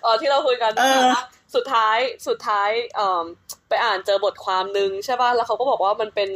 [0.05, 3.25] อ๋อที่เราคุยกันเออว่าสุดท้ายสุดท้ายเอ่อ
[3.69, 6.29] ไปอ่านเจอบทความหนึ่งใช่ป่ะแล้วเขาก็บอกว่ามันเป็น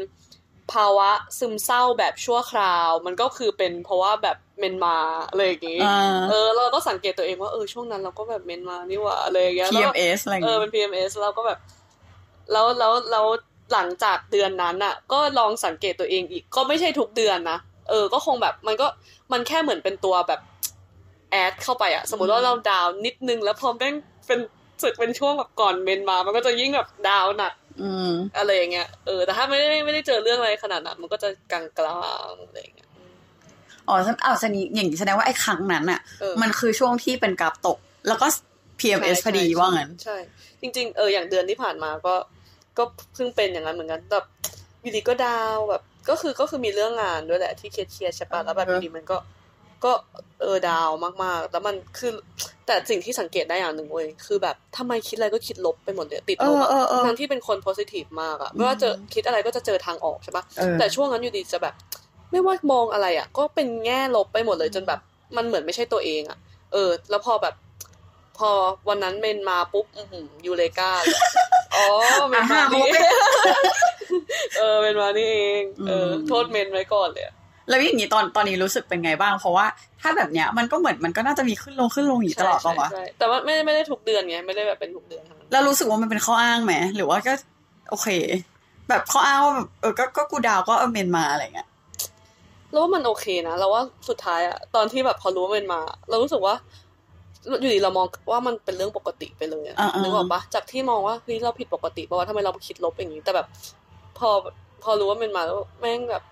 [0.73, 4.97] ภาวะซึมเศร้าแบบชั่วคราว มันก็คือเป็นเพราะว่าแบบเมนมา
[5.29, 11.59] อะไรอย่างงี้อ่าเออเราก็สังเกตตัวเองว่าเออช่วงนั้นเราก็แบบเมนมานี่หว่าอะไรอย่างเงี้ยแล้วก็ PMS อะไรอย่างเออเงี้ยเป็น PMS แล้วก็แบบ
[12.53, 13.27] แล้วแล้วแล้ว
[13.73, 17.59] หลังจากเดือนนั้นอะ ก็ลองสังเกตตัวเองอีก ก็ไม่ใช่ทุกเดือนนะ
[17.91, 18.87] เออ ก็คงแบบมันก็
[19.33, 20.41] มันแค่เหมือนเป็นตัวแบบ
[21.31, 23.95] แอดเข้าไปอะสมมติว่าเราดาวน์นิดนึงแล้วพอแม่ง
[24.27, 24.41] เป็น
[24.83, 32.91] สึกเป็นช่วงแบบก่อนเมนมา มันก็จะยิ่งแบบดาวน์หนัก อืมอะไรอย่างเงี้ยเออแต่ถ้าไม่ได้ไม่ได้เจอเรื่องอะไรขนาดนั้นมันก็จะกลางกลางๆอะไรอย่างเงี้ย
[33.89, 38.27] อ๋ออ้าวแสดงอย่างนี้แสดงว่าไอ้ครั้งนั้นอะเออมันคือช่วงที่เป็นกราฟตก แล้วก็
[38.81, 40.17] PMS พอดีว่างั้น ใช่
[40.61, 42.15] จริง ๆ เอออย่างเดือนที่ผ่านมาก็
[42.79, 42.85] ก็
[43.15, 44.25] เพิ่งเป็นอย่างนั้นเหมือนกันแบบ
[44.83, 49.17] อยู่ดีก็ดาวแบบ ก็คือก็คือมีเรื่องงานด้วยแหละที่เครียดๆใช่ปะแล้วแบบเอออยู่ดีมันก็
[49.85, 49.93] ก็
[50.41, 50.91] เออ down
[51.25, 52.13] มากๆ แล้วมันคือ
[52.67, 61.75] แต่สิ่งที่สังเกตได้อย่างหนึ่งเว้ยคือแบบทำไมคิดอะไรก็คิดลบไปหมดเลยติดเอลบออะเออเออทั้งที่เป็นคน positive มากอะไม่ว่าเจอคิดอะไรก็จะเจอทางออกใช่ปะเออแต่ช่วงนั้นอยู่ดีจะแบบ
[62.31, 65.01] ไม่ว่ามองอะไรอะก็เป็นแง่ลบไปหมดเลยจนแบบ
[65.37, 66.39] มันเหมือนไม่ใช่ตัวเองอะ
[66.73, 67.55] เออ แล้วพอแบบ
[68.39, 68.51] พอ
[68.89, 71.19] วันนั้นเมนส์มาปุ๊บอื้อหือ eureka เลย
[71.75, 71.87] อ๋อ
[72.29, 73.19] เมนส์มาอ่านี่ moment
[74.59, 77.35] เออเมนส์มานี่เองเออโทษเมนส์ไว้ก่อนเลยอะ
[77.69, 79.67] แล้วอย่างนี้ตอนตอนนี้รู้สึกเป็นไงบ้าง เพราะว่า
[80.03, 87.33] ถ้าแบบเนี้ยมันก็เหมือนมันก็น่าจะมีขึ้นลงขึ้นลงอยู่ตลอดใช่ปะวะใช่แต่ว่าไม่ได้ไม่ได้ทุกเดือนไงไม่ได้แบบเป็นทุกเดือนทั้งนั้นแล้วรู้สึกว่ามันเป็นข้ออ้างไหมหรือว่าก็
[87.91, 88.09] โอเค
[88.89, 91.69] แบบข้ออ้างว่าแบบเออก็ก็กูดาวก็เออเมนมาอะไรเงี้ย
[92.71, 96.55] เราว่ามันโอเคนะเราว่าสุดท้ายอะตอนที่แบบพอรู้ว่าเมนมา เรารู้สึกว่า
[97.61, 103.47] อยู่ดีเรามองว่ามันเป็นเรื่องปกติไปเลยอะอ่าๆนึกออกปะจากที่มองว่าเฮ้ยเราผิดปกติเพราะว่าทำไมเราคิดลบอย่างนี้ แต่แบบ
[104.19, 104.31] พอ
[104.83, 106.23] พอรู้ว่าเมนมาแล้วแม่งแบบ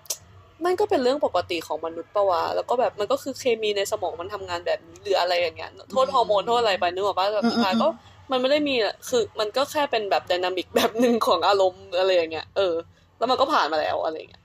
[0.65, 7.87] มันก็เป็นเรื่องปกติของมนุษย์ปะวะแล้วก็แบบมันก็คือเคมีในสมองมันทำงานแบบนี้หรืออะไรอย่างเงี้ยโทษฮอร์โมนโทษอะไรไปนึกออกปะแต่สุดท้ายก็
[8.31, 12.73] มันไม่ได้มีอะคือมันก็แค่เป็นแบบไดนามิกแบบหนึ่งของอารมณ์อะไรอย่างเงี้ยเออ
[13.17, 14.43] แล้วมันก็ผ่านมาแล้วอะไรอย่างเงี้ย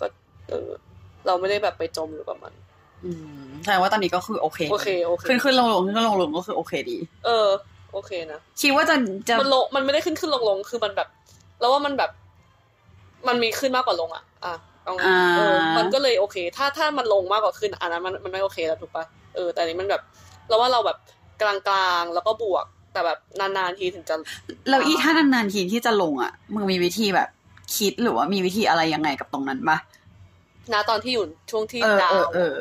[0.00, 0.06] ก็
[0.48, 0.68] เออ
[1.26, 2.52] เราไม่ได้แบบไปจมอยู่กับมัน
[3.04, 3.10] อื
[3.44, 7.48] มแสดงว่าตอนนี้ก็คือโอเค โอเคโอเค ขึ้นขึ้นลงลงขึ้นลงลงก็คือโอเคดี เออ
[7.92, 8.96] โอเคนะ คิดว่าจะ
[9.28, 11.08] จะมันลงมันไม่ได้ขึ้นขึ้นลงลงคือมันแบบ
[11.60, 12.10] แล้วว่ามันแบบ
[13.28, 14.54] มันมีขึ้นมากกว่าลงอะ อะ
[14.86, 20.02] เอาไงอ่าเออมันก็เลยโอเค ถ้าถ้ามันลงมากกว่าขึ้นอันนั้นมันมันไม่โอเคแล้วถูกปะเออแต่อันนี้มันแบบ
[20.48, 20.98] เราว่าเราแบบ
[21.42, 21.54] กลา
[22.00, 24.14] งๆแล้วก็บวกแต่แบบนานๆทีถึงจะ
[24.68, 27.28] แล้วอีถ้านานๆทีที่จะลงอะมึงมีวิธีแบบ
[27.76, 29.78] คิดหรือว่ามีวิธีอะไรยังไงกับตรงนั้นปะ
[30.72, 32.56] ณตอนที่อยู่ช่วงที่เออดาเอวอเออ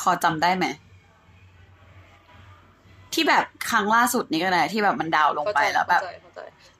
[0.00, 0.66] พอจำได้ไหม
[3.14, 6.02] ที่แบบครั้งล่าสุดนี้ก็ได้ที่แบบมันดาวลงไปแล้วแบบ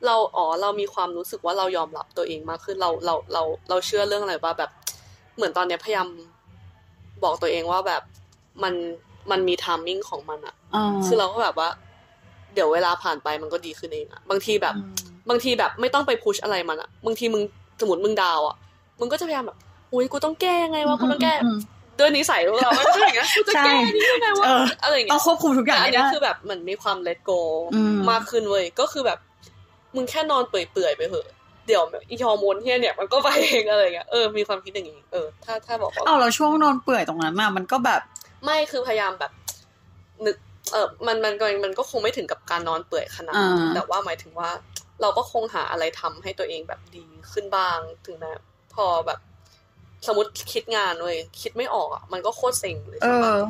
[0.01, 4.71] เข้าใจเข้าใจเราอ๋อเรามีความรู้สึกว่าเรายอมรับตัวเองมากขึ้นเราเราเราเราเชื่อเรื่องอะไรว่าแบบ
[5.37, 6.07] เหมือนตอนเนี้ยพยายาม
[7.25, 8.03] บอกตัวเองว่าแบบ
[8.63, 8.75] มัน
[9.31, 11.69] มันมีทามมิ่งของมันอะอ่าคือเราก็แบบว่า
[12.55, 14.95] เดี๋ยวเวลาผ่านไปมันก็ดีขึ้นเองอะบางทีแบบอืม
[15.29, 17.43] บางทีแบบไม่ต้องไปพุชอะไรมันอะบางทีมึง
[17.81, 18.57] สมมติมึงดาวอะ
[19.01, 19.59] มึงก็จะพยายามแบบ
[19.93, 21.59] อุ้ยกูต้องแก้ยังไงวะกูต้องแก้อืม
[21.99, 27.41] ด้วยนิสัยของเราไม่ใช่อย่างเงี้ยกูจะแก้นี่ยังไงวะเอออะไรอย่างต้เงี้อยงควบคุมทุกอย่างแต่อันให้นี้ได้คือแบบเหมือนมีความ let go
[27.75, 29.19] อืมมากขึ้นเว้ยก็คือแบบ
[29.95, 31.27] มึงแค่นอนเปื่อยๆไปเถอะ
[31.67, 38.01] เดี๋ยวอีฮอร์โมนเฮียเนี่ยมันก็ไปเองอะไรเงี้ยเออมีความคิดอย่างนี้เออถ้าถ้าบอกว่าเอาเราช่วงนอนเปื่อยตรงนั้นน่ะมันก็แบบ
[38.45, 39.33] ไม่คือพยายามแบบ
[40.27, 40.37] นึก
[40.73, 44.51] เออมันมันก็มันก็คงไม่ถึงกับการนอนเปื่อยขนาดนั้นอ่าแต่ว่าหมายถึงว่า
[45.01, 48.33] เราก็คงหาอะไรทำให้ตัวเองแบบดีขึ้นบ้างถึงแม้
[48.75, 49.19] พอแบบ
[50.07, 53.43] สมมติคิดงานเว้ยคิดไม่ออกอะมันก็โคตรเซ็งเลยเอใช่ปะอ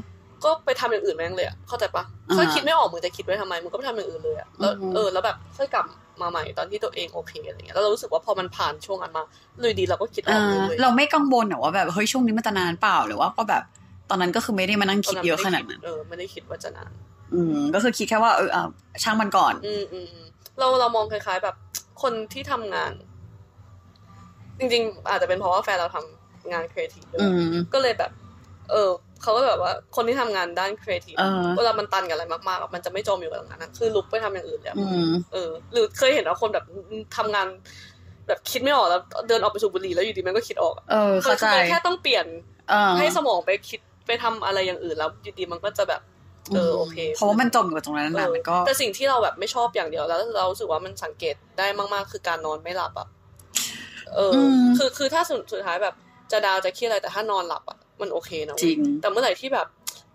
[0.44, 5.84] ก็ไปทำอย่างอื่นแม่งเลยอะเข้าใจปะอ่าถ้าคิดไม่ออกมึงจะคิดไว้ทำไมมึงก็ไปทำอย่างอื่นเลยอะแล้วอือฮึเออแล้วแบบค่อยกลับ
[6.22, 9.24] มาใหม่ตอนที่ตัวเองโอเคอะไรเงี้ยแล้วเรารู้สึกว่าพอมันผ่านช่วงนั้นมา
[9.62, 13.62] เลยดีเราก็คิดออ่าอกเลยเว้ยเราไม่กังวลเหรอว่าแบบเฮ้ยช่วงนี้มันจะนานเปล่าหรือว่าก็แบบ
[14.10, 16.92] ตอนนั้นก็คือไม่ได้มานั่งคิดเยอะขนาดนั้นเออไม่ได้คิดว่าจะนาน
[17.34, 18.62] อืมก็คือคิดแค่ว่าเอออะ
[19.02, 20.26] ช่างมันก่อนอืมอืมอืม
[20.58, 21.54] เราเรามองคล้าย ๆ แบบ
[22.02, 22.92] คนที่ทำงาน
[24.58, 28.10] จริง ๆ อาจจะเป็นเพราะว่าแฟนเราทำงานครีเอทีฟด้วยอืมก็เลยแบบ
[28.70, 28.90] เออ
[29.22, 36.64] เขาก็แบบว่าคนที่ทำงานด้านครีเอทีฟเออเวลามันตันกับอะไรมากๆอะมันจะไม่จมอยู่กับตรงนั้นอะคือลุกไปทำอย่างอื่นเลยอะอืมเออ หรือเคยเห็นว่าคนแบบ
[37.16, 37.46] ทำงาน
[38.26, 42.26] แบบคิดไม่ออกแล้วเดินออกไปสูบบุหรี่แล้วอยู่ดีมันก็คิดออกอะเออเข้าใจคือมันแค่ต้องเปลี่ยน
[42.70, 46.00] เออให้สมองไปคิดไปทำอะไรอย่างอื่นแล้วอยู่ดีมันก็จะแบบ
[46.54, 53.08] เออโอเคเพราะว่ามันจมอยู่กับตรงนั้นนานๆมันก็ แต่สิ่งที่เราแบบไม่ชอบอย่างเดียวแล้ว เรารู้สึกว่ามันสังเกตได้มากๆ คือการนอนไม่หลับอะ
[54.14, 55.94] เอออมคือคือถ้าสุดสุดท้ายแบบ
[56.32, 59.66] จะดาวจะเครียดอะไรแต่ถ้านอนหลับอะ มันโอเคนะเว้ยจริง แต่เมื่อไหร่ที่แบบ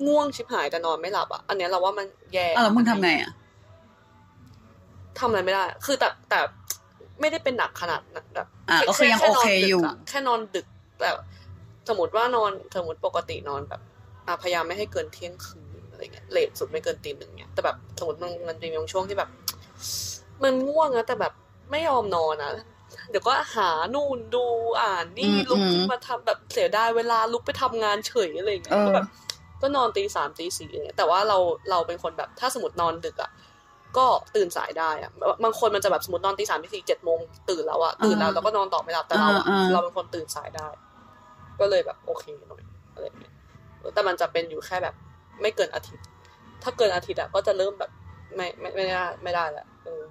[0.07, 3.31] ง่วงชิบหายแต่นอนไม่หลับอะ อันเนี้ยเราว่ามันแย่อะแล้วมึงทำไงอะ
[5.19, 6.39] ทำอะไรไม่ได้ คือแต่แต่
[7.19, 10.67] ไม่ได้เป็นหนักขนาดนั้นแบบอะก็คือยังแนโอเคอยู่ดึกะแค่นอนดึก
[10.99, 11.09] แต่
[11.89, 13.81] สมมติว่านอนสมมติปกตินอนแบบ
[14.27, 19.29] อะพยายามไม่ให้เกินเที่ยงคืนอะไรเงี้ยเลทสุดไม่เกินตีหนึ่งเงี้ยแต่แบบสมมติมันมันจะมีบางช่วงที่แบบ
[20.43, 21.33] มันง่วงนะแต่แบบ
[21.71, 22.51] ไม่ยอมนอนนะ
[23.09, 24.45] เดี๋ยวก็หานู่นดู
[24.81, 29.07] อ่านนี่อืมลุกขึ้อืนมมาทำแบบเสียดายเวลาลุกไปทำงานเฉยอะไรเงี้ยเออก็แบบ
[29.61, 31.37] ก็นอนตีสามตีสี่อะไรเงี้ยแต่ว่าเรา
[31.69, 33.31] เราเป็นคนแบบถ้าสมมตินอนดึกอะ
[33.97, 35.11] ก็ตื่นสายได้อะ
[35.43, 37.19] บางคนมันจะแบบสมมตินอนตีสามตีสี่เจ็ดโมง
[37.49, 40.67] ตื่นแล้วอะตื่นแล้วอ่าแล้วก็นอนต่อไม่หลับแต่เราอะอ่าอ่าเราเป็นคนตื่นสายได้
[41.59, 42.61] ก็เลยแบบโอเคหน่อย
[42.93, 43.33] อะไรเงี้ย
[43.93, 44.95] แต่มันจะเป็นอยู่แค่แบบ
[45.41, 46.05] ไม่เกินอาทิตย์
[46.63, 47.91] ถ้าเกินอาทิตย์อะก็จะเริ่มแบบ
[48.35, 50.01] ไม่ไม่ไม่ได้ไม่ได้ละเออ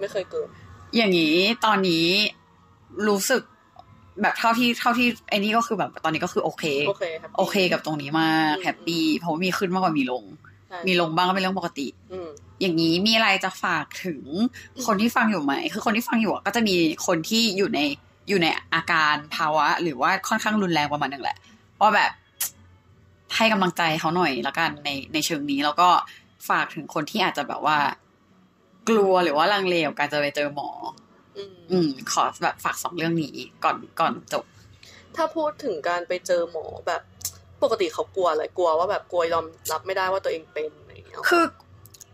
[0.00, 0.48] ไม่เคยเกิน
[0.96, 2.06] อย่างนี้ตอนนี้
[3.08, 3.42] รู้สึก
[4.22, 10.24] แบบเท่าที่เท่าที่ไอ้นี่ก็คือแบบตอนนี้ก็คือโอเค โอเคครับโอเคกับตรงนี้มากอืมแฮปปี้เพราะว่ามีขึ้นมากกว่ามีลง
[10.68, 12.28] ใช่มีลงบ้างก็เป็นเรื่องปกติอืม
[12.60, 14.20] อย่างนี้มีอะไรจะฝากถึง
[14.86, 16.76] คนที่ฟังอยู่ไหม คือคนที่ฟังอยู่อะก็จะมี
[17.06, 17.80] คนที่อยู่ใน
[18.28, 21.36] อยู่ในอาการภาวะ หรือว่าค่อนข้างรุนแรงประมาณหนึงแหละ
[21.80, 22.10] ว่าแบบ
[23.36, 25.88] ให้กำลังใจเขาหน่อยละกันในในเชิงนี้แล้วก็
[26.48, 27.78] ฝากถึงคนที่อาจจะแบบว่า
[28.90, 30.70] กลัวหรือว่าลังเลกับการจะไปเจอหมอ
[31.36, 34.44] อืมอืมขอแบบฝากสองเรื่องนี้ก่อนก่อนจบ
[35.16, 37.02] ถ้าพูดถึงการไปเจอหมอแบบ
[37.62, 41.44] ปกติเขากลัวอะไรกลัวว่าแบบกลัวยอมรับไม่ได้ว่าตัวเองเป็นอะไรอย่างเงี้ยคือ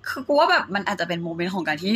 [0.09, 1.95] คือกูว่าแบบมันอาจจะเป็น moment ของการที่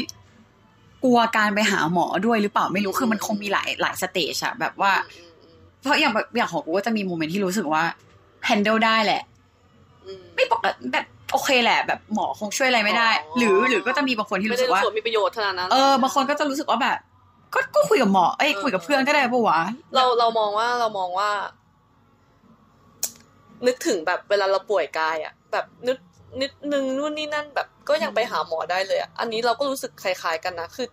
[1.05, 7.83] กลัวการไปหาหมอด้วยหรือเปล่าไม่รู้คือมันคงมีหลายหลาย stage อะแบบว่าอืมอืมเพราะอย่างแบบอย่างของกูก็จะมี moment ที่รู้สึกว่า
[8.49, 9.23] handle ได้แหละ
[10.07, 16.99] อืมไม่ปกติแบบ โอเคแหละแบบหมอคงช่วยอะไรไม่ได้อ๋อหรือหรือก็จะมีบางคนที่ไม่รู้ได้สึกว่ารู้สึกว่ามีประโยชน์ขนาดนั้นเออบางคนก็จะรู้สึกว่าแบบ
[17.55, 19.61] ก็ก็คุยกับหมอเอ้ยเออคุยกับเพื่อนก็ได้ปะวะ
[19.95, 21.31] เราเรามองว่าเรามองว่า
[23.66, 25.99] นึกถึงแบบเวลาเราป่วยกายอะ แบบนึก
[26.40, 30.87] นิดนึงนู่นนี่นั่นแบบก็ยังไปหาหมอได้เลยอะอันนี้เราก็รู้สึกคล้ายๆกันนะคือ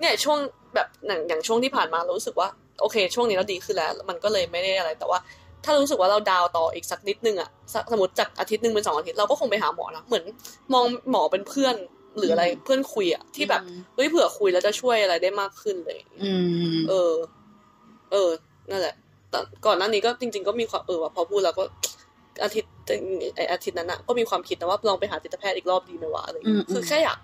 [0.00, 0.38] เนี่ยช่วง
[0.74, 2.48] แบบอย่างอย่างช่วงที่ผ่านมาเรารู้สึกว่า
[2.80, 5.18] โอเค ช่วงนี้เราดีขึ้นแล้ว มันก็เลยไม่ได้อะไรแต่ว่า
[5.64, 10.24] ถ้ารู้สึกว่าเราดาวน์ต่ออีกสักนิดนึงอะสสมมติจากอาทิตย์หนึ่งเป็นสองอาทิตย์เราก็คงไปหาหมอนะเหมือน
[10.72, 11.74] มองหมอเป็นเพื่อน
[12.18, 13.62] หรืออะไรเพื่อนคุยอะที่แบบ
[13.94, 16.32] เฮ้ยเผื่อคุยแล้วจะช่วยอะไรได้มากขึ้นเลยอื
[16.74, 17.12] มเออ
[18.12, 18.30] เออ
[18.70, 18.94] นั่นแหละ
[19.30, 21.64] แต่ก่อนหน้านี้ก็จริง ๆ ก็มีความเออว่ะพอพูดแล้วก็
[22.44, 22.70] อาทิตย์
[23.36, 27.18] ไออาทิตย์นั้นอะก็มีความคิดนะว่าลองไปหาจิตแพทย์อีกรอบดีไหมวะอะไรอย่างเงี้ยอืมอืมคือแค่อยาก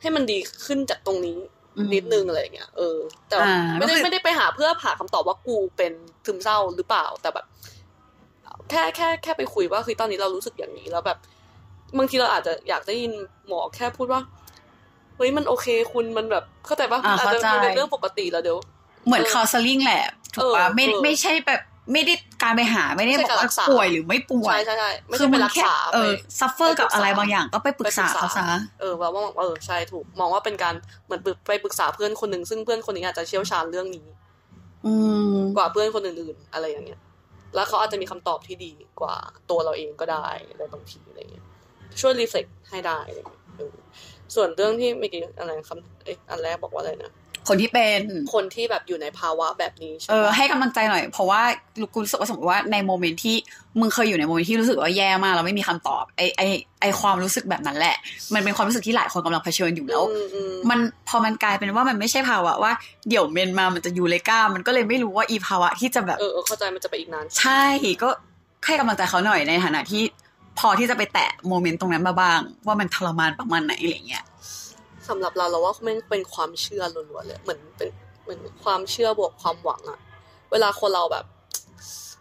[0.00, 1.61] ให้มันดีขึ้นจากตรงนี้อืม
[1.94, 5.92] นิดนึงอะไรอย่างเงี้ยเออ แต่ว่าอ่าไม่ได้ก็คือไม่ได้ไปหาเพื่อหาคำตอบว่ากูเป็น
[6.26, 7.46] ซึมเศร้าหรือเปล่า แต่แบบ
[8.70, 11.18] แค่แค่แค่ไปคุยว่าคือตอนนี้เรารู้สึกอย่างนี้แล้วแบบ
[11.98, 13.12] บางทีเราอาจจะอยากได้ยิน
[13.46, 14.20] หมอแค่พูดว่า
[15.16, 18.58] เฮ้ยมันโอเคคุณมันแบบ เข้าใจปะอ่าอาจจะเข้าใจเป็นเรื่องปกติแล้วเดี๋ยว
[19.06, 20.02] เหมือนเออคา u เซลิ่งแหละ
[20.34, 21.60] ถูกปะเออไม่เออไม่ใช่แบบ
[21.92, 28.46] ไม่ได้การไปหาไม่ได้ไม่บใช่อกการรัว่ากษาป่วยหรือไม่ป่วยใช่ใช่ใช่ไม่คืใช่อไปมันรักแค่ษาเออไปซัฟเฟอร์ไปปรึกับกษาอะไรบางอย่างก็ไปปรึกษาไปปรึกษาเขาซะ
[28.80, 30.74] เออว่าว่าเออใช่ถูกมองว่าเป็นการ
[31.06, 34.06] เหมือนไปปรึกษาเพื่อนคนหนึ่งซึ่งเพื่อนคนนี้อาจจะเชี่ยวชาญเรื่องนี้
[34.86, 34.94] อื
[35.34, 37.00] มกว่าเพื่อนคนอื่นๆ อะไรอย่างเงี้ย
[37.54, 39.16] แล้วเขาอาจจะมีคำตอบที่ดีกว่า
[39.50, 40.26] ตัวเราเองก็ได้
[40.58, 41.46] ในบางทีอะไรเงี้ย
[42.00, 43.74] ช่วย reflect ให้ได้อะไรเงี้ยเออ
[44.34, 47.10] ส่วนเรื่องที่เมื่อกี้อะไรคำเอ๊ะอันแรกบอกว่าอะไรนะ
[47.48, 48.00] คนที่เป็น
[48.34, 51.42] คนที่แบบอยู่ในภาวะแบบนี้ใช่เออไหมให้กำลังใจหน่อยเพราะว่า
[51.92, 53.36] กูรู้สึกว่าสมมติว่าใน moment ที่
[53.80, 56.42] มึงเคยอยู่ใน moment ที่รู้สึกว่าแย่มากแล้วไม่มีคำตอบไอไอ
[56.80, 57.96] ไอความรู้สึกแบบนั้นแหละ
[58.34, 60.78] มันเป็นความรู้สึกที่หลายคนกำลังเผชิญอยู่แล้วอืมอืมมัน
[61.08, 62.72] พอมันกลายเป็นว่ามันไม่ใช่ภาวะว่า
[63.08, 67.64] เดี๋ยวเมนมามันจะยูเลก้ามันก็เลยไม่รู้ว่าอีภาวะที่จะแบบเออเออเข้าใจมันจะไปอีกนานใช่
[68.02, 68.08] ก็
[68.66, 70.02] ให้กำลังใจเขาหน่อยในฐานะที่
[70.58, 74.24] พอที่จะไปแตะโมเมนต์ตรงนั้นมาบ้าง ว่ามันทรมานประมาณไหนอะไรเงี้ย
[75.08, 77.88] สำหรับเราเราว่ามันเป็นความเชื่อล้วนๆเลยเหมือนเป็น
[78.22, 79.98] เหมือนความเชื่อบวกความหวังอะ
[80.52, 81.24] เวลาคนเราแบบ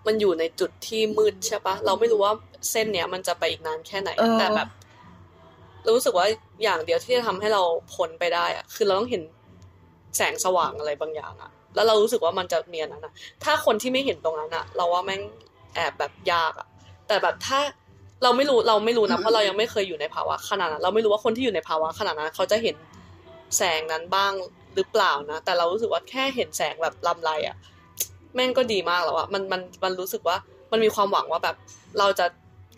[0.08, 2.34] มันอยู่ในจุดที่มืดใช่ปะเราไม่รู้ว่า
[2.72, 4.70] เส้นเนี้ยมันจะไปอีกนานแค่ไหนเออแต่แบบ
[5.84, 6.28] เรารู้สึกว่า
[6.64, 7.64] อย่างเดียวที่จะทำให้เรา
[7.94, 9.24] พ้นไปได้อะคือเราต้องเห็น
[10.18, 13.14] แสงสว่างอะไรบางอย่างอะแล้วเรารู้สึกว่ามันจะเนียนนั้นอะ
[13.44, 15.22] ถ้าคนที่ไม่เห็นตรงนั้นอะเราว่าแม่ง
[15.76, 16.68] แอบแบบยากอะ
[17.08, 17.60] แต่แบบถ้า
[18.24, 22.76] เราไม่รู้เราไม่รู้นะเพราะเรายังไม่เคยอยู่ในภาวะขนาดนั้นเราไม่รู้ว่าคนที่อยู่ในภาวะขนาดนั้นเขาจะเห็น
[23.58, 24.34] แสงนั้นบ้าง
[24.76, 27.56] หรือเปล่านะ แต่เรารู้สึกว่าแค่เห็นแสงแบบลำไรอะ
[28.36, 30.38] แม่งก็ดีมากแล้วอะมันมันมันรู้สึกว่า
[30.72, 31.56] มันมีความหวังว่าแบบ
[32.00, 32.26] เราจะ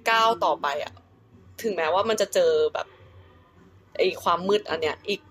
[0.09, 0.93] ก้าวต่อไปอะ
[1.61, 2.87] ถึงแม้ว่ามันจะเจอแบบ
[3.97, 5.21] ไอ้ความมืดอันเนี้ยอีก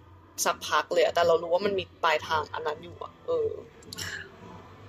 [0.45, 3.49] สักพักเลยอะแต่เรารู้ว่ามันมีปลายทางอันนั้นอยู่อะเออ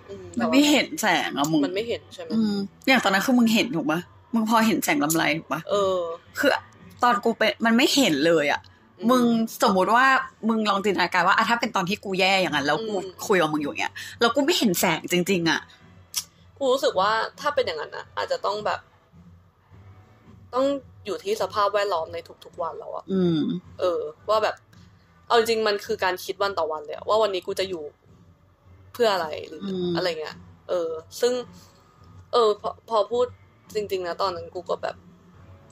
[0.07, 2.55] อืมมันไม่เห็นแสงอะมึงมันไม่เห็นใช่ไหมอืม
[2.87, 3.99] อย่างตอนนั้นคือมึงเห็นถูกปะ
[4.33, 5.99] มึงพอเห็นแสงลำไรถูกปะเออ
[6.39, 6.49] คือ
[7.03, 8.61] ตอนกูเป็นมันไม่เห็นเลยอะ
[8.99, 9.23] อืมึง
[9.63, 10.05] สมมุติว่า
[10.49, 15.61] มึงลองจินตนาการว่าอะถ้าเป็นตอนที่กูแย่อย่างนั้นแล้วกูอืมคุยกับมึงอยู่อย่างเงี้ยแล้วกูไม่เห็นแสงจริง ๆอะ
[16.57, 18.79] กูรู้สึกว่าถ้าเป็นอย่างนั้นนะอาจจะต้องแบบ
[20.53, 20.65] ต้อง
[21.05, 23.39] อยู่ที่สภาพแวดล้อมในทุกๆวันแล้วอะอืม
[23.79, 24.55] เออ ว่าแบบ
[25.27, 27.83] เอาจริงๆมันคือการคิดวันต่อวันเลยอะว่าวันนี้กูจะอยู่
[28.93, 30.37] เพื่ออะไรหรืออมอะไรเงี้ย
[30.69, 30.89] เออ
[31.21, 31.33] ซึ่ง
[32.33, 33.25] เออพอพอพูด
[33.75, 34.95] จริง ๆ นะตอนนั้นกูก็แบบ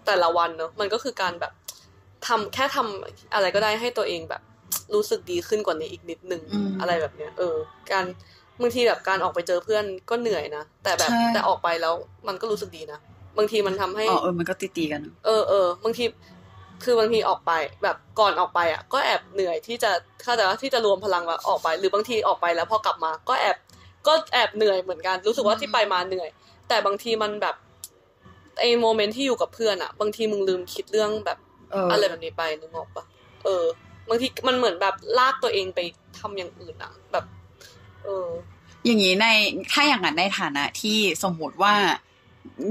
[0.05, 1.53] แต่ละวันเนอะมันก็คือการแบบ
[2.27, 4.41] ทำแค่ทำอะไรก็ได้ให้ตัวเองแบบ
[4.93, 7.55] รู้สึกดีขึ้นกว่านี้อีกนิดนึงอืมอะไรแบบเนี้ย เออ
[7.91, 8.05] การ
[8.61, 11.93] บางทีแบบการออกไปเจอเพื่อนก็เหนื่อยนะแต่แบบใช่แต่ออกไปแล้ว
[12.27, 12.99] มันก็รู้สึกดีนะ
[13.37, 16.05] บางทีมันทำให้อ๋อเออมันก็ตีๆกันเออเออบางที
[16.83, 17.51] คือบางทีออกไป
[17.83, 19.91] แบบก่อนออกไปอะ ก็แอบเหนื่อยที่จะ
[20.23, 23.57] เข้าใจว่าที่จะรวมพลังว่าออกไป หรือบางทีออกไปแล้วพอกลับมา ก็แอบ
[24.07, 26.29] ก็แอบเหนื่อยเหมือนกัน รู้สึกว่าอืมที่ไปมาเหนื่อย
[26.69, 27.55] แต่บางทีมันแบบ
[28.59, 31.37] ไอ้โมเมนต์ที่อยู่กับเพื่อนอะบางทีมึงลืมคิดเรื่องแบบ
[31.71, 33.05] เออออะไรแบบนี้ไปนึกออกปะ
[33.43, 33.63] เออ
[34.09, 35.79] บางทีมันเหมือนแบบลากตัวเองไป
[36.19, 37.25] ทำอย่างอื่นอะแบบ
[38.03, 38.27] เออ
[38.85, 39.27] อย่างนี้ใน
[39.71, 41.73] ถ้าอย่างนั้นในฐานะที่สมมติว่า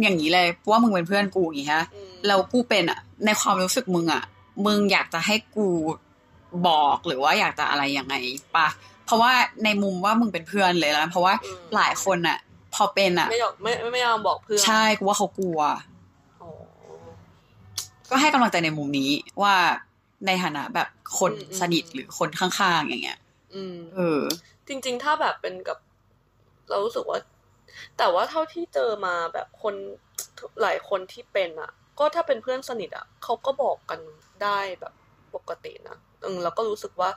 [0.02, 4.22] อย่างนี้เลยว่ามึงเป็นเพื่อนกูอย่างงี้ฮะอืมแล้วกูเป็นอะในความรู้สึกมึงอะ
[4.66, 5.66] มึงอยากจะให้กู
[6.68, 8.14] บอกหรือว่าอยากจะอะไรยังไง
[8.56, 8.68] ปะ
[9.06, 9.32] เพราะว่า
[9.64, 12.38] ในมุมว่ามึงเป็นเพื่อนเลยแล้วเพราะว่าอืมหลายคนอะ
[12.74, 15.61] พอเป็นอะไม่ยอมไม่ไม่ไม่ยอมบอกเพื่อนใช่กูว่าเขากลัว
[16.42, 16.50] อ๋อ
[18.11, 19.11] ก็ให้กำลังใจในมุมนี้
[19.42, 19.54] ว่า
[20.26, 23.18] ในฐานะแบบคนอืมอืมสนิทหรือคนข้างๆอย่างเงี้ย
[23.54, 24.20] อืมเออ
[24.68, 25.78] จริง ๆ ถ้าแบบเป็นกับ
[26.70, 27.18] เรารู้สึกว่า
[27.98, 29.74] แต่ว่าเท่าที่เจอมาแบบคน
[30.62, 34.00] หลายคนที่เป็นอะ ก็ถ้าเป็นเพื่อนสนิทอะเขาก็บอกกัน
[34.42, 34.92] ได้แบบ
[35.35, 37.11] ปกตินะเออแล้วก็รู้สึกว่า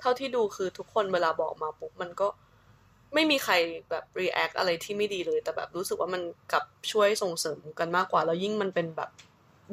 [0.00, 2.28] เท่าที่ดูคือทุกคนเวลาบอกมาปุ๊บมันก็
[3.16, 3.54] ไม่มีใคร
[3.90, 9.10] แบบ react อะไรที่ไม่ดีเลย แต่แบบรู้สึกว่ามันกลับช่วยส่งเสริมกันมากกว่า แล้วยิ่งมันเป็นแบบ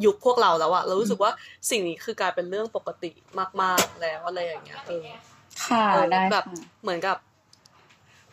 [0.06, 1.32] ยุคพวกเราแล้วอะเรารู้สึกว่า
[1.69, 3.12] สิ่งนี้คือกลายเป็นเรื่องปกติ
[3.62, 5.08] มาก ๆ แล้วอะไรอย่างเงี้ยเออ
[5.65, 7.17] ค่ะเออได้แบบค่ะเหมือนกับ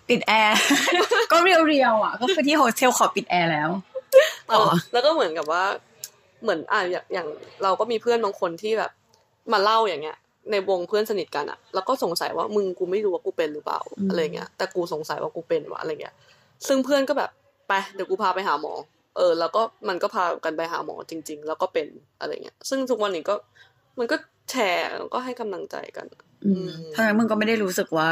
[0.09, 0.59] ปิดแอร์
[1.33, 3.71] ก็เรียวๆอะ ก็คือที่โฮสเทลขอปิดแอร์แล้ว
[4.49, 5.65] เออแล้วก็เหมือนกับว่า
[6.43, 7.29] เหมือนอะอย่างอย่าง
[7.63, 8.91] เราก็มีเพื่อนบางคนที่แบบ
[9.53, 10.17] มาเล่าอย่างเงี้ย
[10.51, 16.15] ในวงเพื่อนสนิทกันอะแล้วก็สงสัยว่ามึงกูไม่รู้ว่ากูเป็นหรือเปล่าอืมอะไรเงี้ยแต่กูสงสัยว่ากูเป็นวะอะไรเงี้ย
[16.67, 17.31] ซึ่งเพื่อนก็แบบ
[17.69, 18.73] ไปเดี๋ยวกูพาไปหาหมอ
[19.17, 21.87] เออ แล้วก็มันก็พากันไปหาหมอจริง ๆ แล้วก็เป็น
[22.19, 23.35] อะไรเงี้ย ซึ่งทุกวันนี้ก็
[23.99, 24.17] มันก็
[24.51, 26.07] แชร์แล้วก็ให้กำลังใจกัน
[26.45, 28.09] อืมอืมเพราะฉะนั้นมึงก็ไม่ได้รู้สึกว่า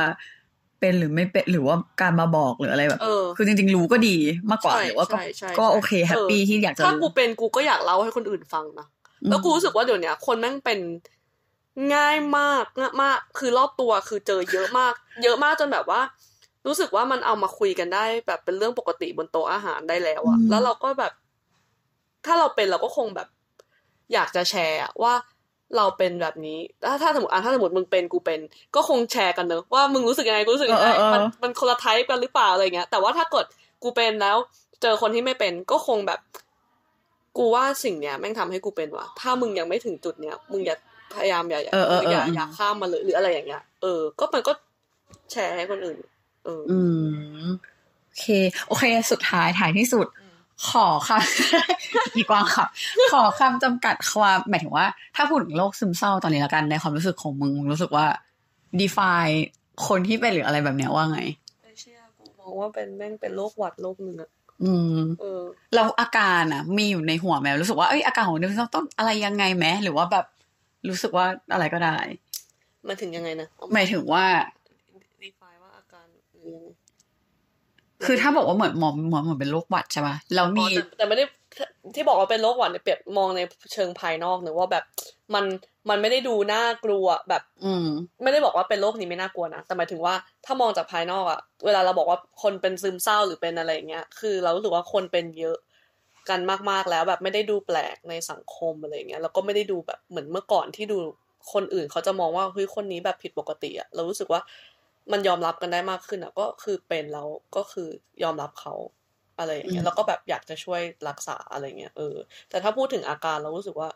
[0.80, 4.16] เป็นหรือไม่เป็นหรือว่าการมาบอกหรืออะไรแบบเออคือจริง ๆ รู้ก็ดี
[4.50, 8.86] มากกว่าใช่หรือว่าก็ใช่ใช่ก็โอเคแฮปปี้เออที่อยากจะถ้ารู้กูเป็นกูก็อยากเล่าให้คนอื่นฟังนะ
[9.28, 10.78] แล้วกูรู้สึกว่าเดี๋ยวเนี้ยคนแม่งเป็น
[11.94, 16.00] ง่ายมากง่ายมากคือรอบตัวคือเจอเยอะมาก เยอะมากจนแบบว่า
[16.66, 21.12] รู้สึกว่ามันเอามาคุยกันได้ แบบเป็นเรื่องปกติบนโต๊ะอาหารได้แล้วอะแล้วเราก็แบบ
[22.26, 23.28] ถ้าเราเป็นเราก็คงแบบ
[24.12, 25.14] อยากจะแชร์อะว่า
[25.76, 28.40] เราเป็นแบบนี้ถ้าถ้าสมมติอะถ้าสมมติมึงเป็นกูเป็น
[28.74, 33.46] ก็คงแชร์กันเนอะว่ามึงรู้สึกยังไงกูรู้สึกยังไงเออเออเออมันมันคนละไทป์กันหรือเปล่าอะไรเงี้ย แต่ว่าถ้าเกิด
[33.82, 34.36] กูเป็นแล้ว
[34.82, 36.20] เจอคนที่ไม่เป็น ก็คงแบบ
[37.38, 40.76] กูว่าสิ่งเนี้ยแม่งทำให้กูเป็นว่ะถ้ามึงยังไม่ถึงจุดเนี้ยมึงอย่า
[41.14, 44.52] พยายามอย่าอย่าเออเออเอออย่าอืมอย่าข้ามมาเลยหรืออะไรอย่างเงี้ย เออ ก็มันก็
[45.32, 45.98] แชร์ให้คนอื่น
[46.44, 46.78] เออ อื
[47.42, 47.46] ม
[48.06, 48.26] โอเค
[48.66, 50.36] โอเค สุดท้ายถ่ายที่สุดอืม
[50.70, 52.66] ขอคำอีกวางค่ะ
[53.12, 58.06] ขอคำจำกัดความหมายถึงว่า ถ้าพูดถึงโรคซึมเศร้าตอนนี้ละกันในความรู้สึกของมึงมึงรู้สึกว่า
[58.80, 59.36] define
[59.86, 61.20] คนที่เป็นหรืออะไรแบบเนี้ยว่าไง
[61.62, 64.30] ไอ้เชี่ยกูมองว่าเป็นแม่งเป็นโรคหวัดโรคหนึ่งอะ
[64.64, 65.42] อืมเออ
[65.74, 70.24] แล้วอาการอะ มีอยู่ในหัวไหมรู้สึกว่าเอ้ยอาการของซึมเศร้าต้องอะไรยังไงไหมหรือว่าแบบ
[70.88, 71.96] รู้สึกว่าอะไรก็ได้
[72.86, 74.26] มันถึงยังไงนะหมายถึงว่า
[75.22, 76.68] ดีไฟว่าอาการหรือยังไง
[78.04, 81.24] คือถ้าบอกว่าเหมือนหมอเหมือนเหมือนเป็นโรคหวัดใช่ป่ะแล้วอ๋มีอแต่แต่ไม่ได้
[81.94, 83.40] ที่บอกว่าเป็นโรคหวัดเนี่ยเปรียบมองใน
[83.72, 84.84] เชิงภายนอกเนอะว่าแบบ
[85.34, 85.44] มัน
[85.88, 87.88] มันไม่ได้ดูน่ากลัวแบบ อืม
[88.22, 90.14] ไม่ได้บอกว่าเป็นโรคนี้ไม่น่ากลัวนะแต่หมายถึงว่า
[90.44, 95.56] ถ้ามองจากภายนอกอะเวลาเราบอกว่าคนเป็นซึมเศร้าหรือเป็นอะไรอย่างเงี้ย คือเรารู้สึกว่าคนเป็นเยอะ
[96.30, 100.98] กันมากๆแล้ว แบบไม่ได้ดูแปลกในสังคมอะไรอย่างเงี้ยแล้วก็ไม่ได้ดูแบบเหมือนเมื่อก่อนที่ดู
[101.52, 104.40] คนอื่นเขาจะมองว่าเฮ้ยคนนี้แบบผิดปกติอะเรารู้สึกว่า
[105.12, 107.88] มันยอมรับกันได้มากขึ้นอะก็คือเป็นแล้วก็คือ
[108.22, 108.74] ยอมรับเขา
[109.38, 112.16] อะไรอย่างเงี้อืยมแล้วก็แบบอยากจะช่วยรักษาอะไรเงี้ยเออ
[112.48, 113.88] แต่ถ้าพูดถึงอาการเรารู้สึกว่า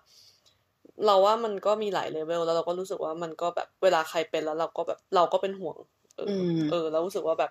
[1.06, 5.76] เราว่ามันก็มีหลายเลเวลแล้วเราก็รู้สึกว่ามันก็แบบเวลาใครเป็นแล้ว เราก็แบบเราก็เป็นห่วง
[6.16, 6.28] เอออ
[6.62, 7.50] มเออเรารู้สึกว่าแบบ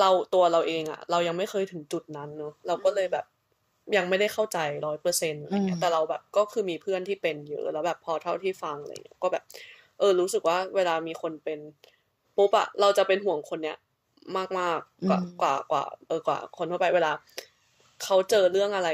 [0.00, 3.24] เราตัวเราเองอะเรายังไม่เคยถึงจุดนั้นเนอะเราก็เลยแบบ
[3.96, 9.44] ยังไม่ได้เข้าใจร้อยเปอร์เซ็นต์อะไรเงี้ยแต่เราแบบก็คือมีเพื่อนที่เป็นเยอะแล้วแบบพอเท่าที่ฟังอะไรเงี้ยก็แบบ
[9.98, 11.58] เออ รู้สึกว่าเวลามีคนเป็น
[12.36, 13.76] ปุ๊บอะเราจะเป็นห่วงคนเนี้ย
[14.36, 17.12] มากมากๆกว่าอืมกว่ากว่า เออกว่า คนทั่วไปเวลา
[18.04, 18.88] เขาเจอเรื่องอะไร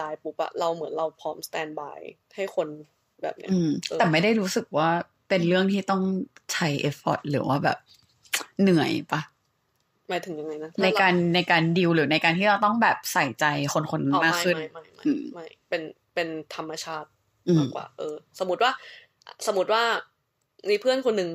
[0.00, 2.00] รายๆปุ๊บอะเราเหมือนเราพร้อมสแตนบาย
[2.34, 2.68] ให้คน
[3.22, 4.88] แบบเนี้ยอืมเออแต่ไม่ได้รู้สึกว่า
[5.28, 6.02] เป็นเรื่องที่ต้อง
[6.52, 7.78] ใช้ effort หรือว่าแบบ
[8.60, 9.20] เหนื่อยปะ
[10.10, 13.44] หมายถึงยังไงนะในการในการดิวหรือในการที่เราต้องแบบใส่ใจ
[13.74, 15.82] คนคนนั้นอ๋อมากไม่ขึ้นไม่ไม่ไม่อืมไม่เป็น
[16.14, 17.08] เป็นธรรมชาติ
[17.48, 18.70] อืมมากกว่า เออ สมมติว่า
[19.46, 19.82] สมมติว่า
[20.70, 21.30] มีเพื่อนคนหนึ่ง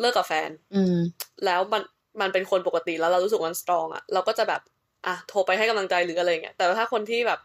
[0.00, 0.96] เลิกกับแฟน อืม
[1.44, 1.82] แล้วมัน
[2.20, 4.62] มันเป็นคนปกติแล้วเรารู้สึกว่ามัน strong อะเราก็จะแบบ
[5.06, 7.40] อะโทรไปให้กำลังใจหรืออะไรเงี้ยแต่ว่าถ้าคนที่แบบ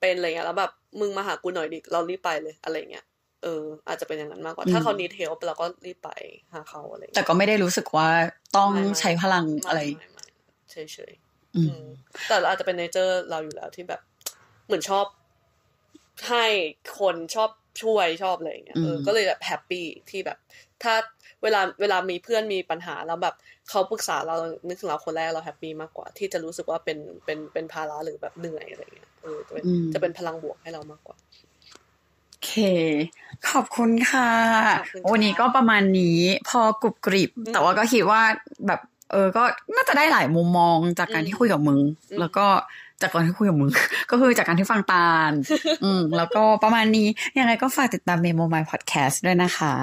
[0.00, 3.04] เป็นอะไรเงี้ยแล้วแบบมึงมาหากูหน่อยดิเรารีบไปเลยอะไรเงี้ย
[3.42, 6.10] เออ อาจจะเป็นอย่างนั้นมากกว่าอืมถ้าเขา need help เราก็รีบไป
[6.52, 8.08] หาเขาอะไรแต่เงี้ยก็ไม่ได้รู้สึกว่า
[8.56, 10.24] ต้องไม่ไม่ใช้พลังอะไรไม่ไม่
[10.70, 11.84] เฉยเฉยๆอือืมม
[12.28, 14.00] แต่เราอาจจะเป็น nature เราอยู่แล้วที่แบบ
[14.66, 15.06] เหมือนชอบ
[16.28, 16.46] ให้
[17.00, 17.50] คนชอบ
[17.82, 20.38] ช่วยชอบอะไรอย่างเงี้ยเอออืมก็เลยแบบ happy ที่แบบ
[20.82, 20.94] ถ้า
[21.42, 23.34] เวลาเวลามีเพื่อนมีปัญหาแล้วแบบ
[23.70, 24.36] เขาปรึกษาเรา
[24.68, 31.16] นึกถึงเราคนแรกเรา happy มากกว่า ที่จะรู้สึกว่าเป็นเป็นเป็นภาระหรือแบบเหนื่อยอะไรอย่างเงี้ยเออจะเป็นอืมจะเป็นพลังบวกให้เรามากกว่า
[31.49, 31.49] โอ
[32.44, 32.50] เค
[33.50, 34.30] ขอบคุณค่ะ
[34.76, 36.18] ขอบคุณค่ะ วันนี้ก็ประมาณนี้
[36.48, 38.22] พอกรุบกริบอืมแต่ว่าก็คิดว่า
[38.66, 38.80] แบบ
[39.10, 39.42] เออ ก็
[39.76, 41.80] น่าจะได้หลายมุมมองจากการอืมที่คุยกับมึง
[42.10, 42.46] อืมแล้วก็
[43.02, 43.70] จากการที่คุยกับมึง
[44.10, 45.32] ก็คือจากการที่ฟังตาล
[45.84, 49.74] อืม แล้วก็ประมาณนี้ ยังไงก็ฝากติดตามเมโมมายพอดแคสต์ด้วยนะคะ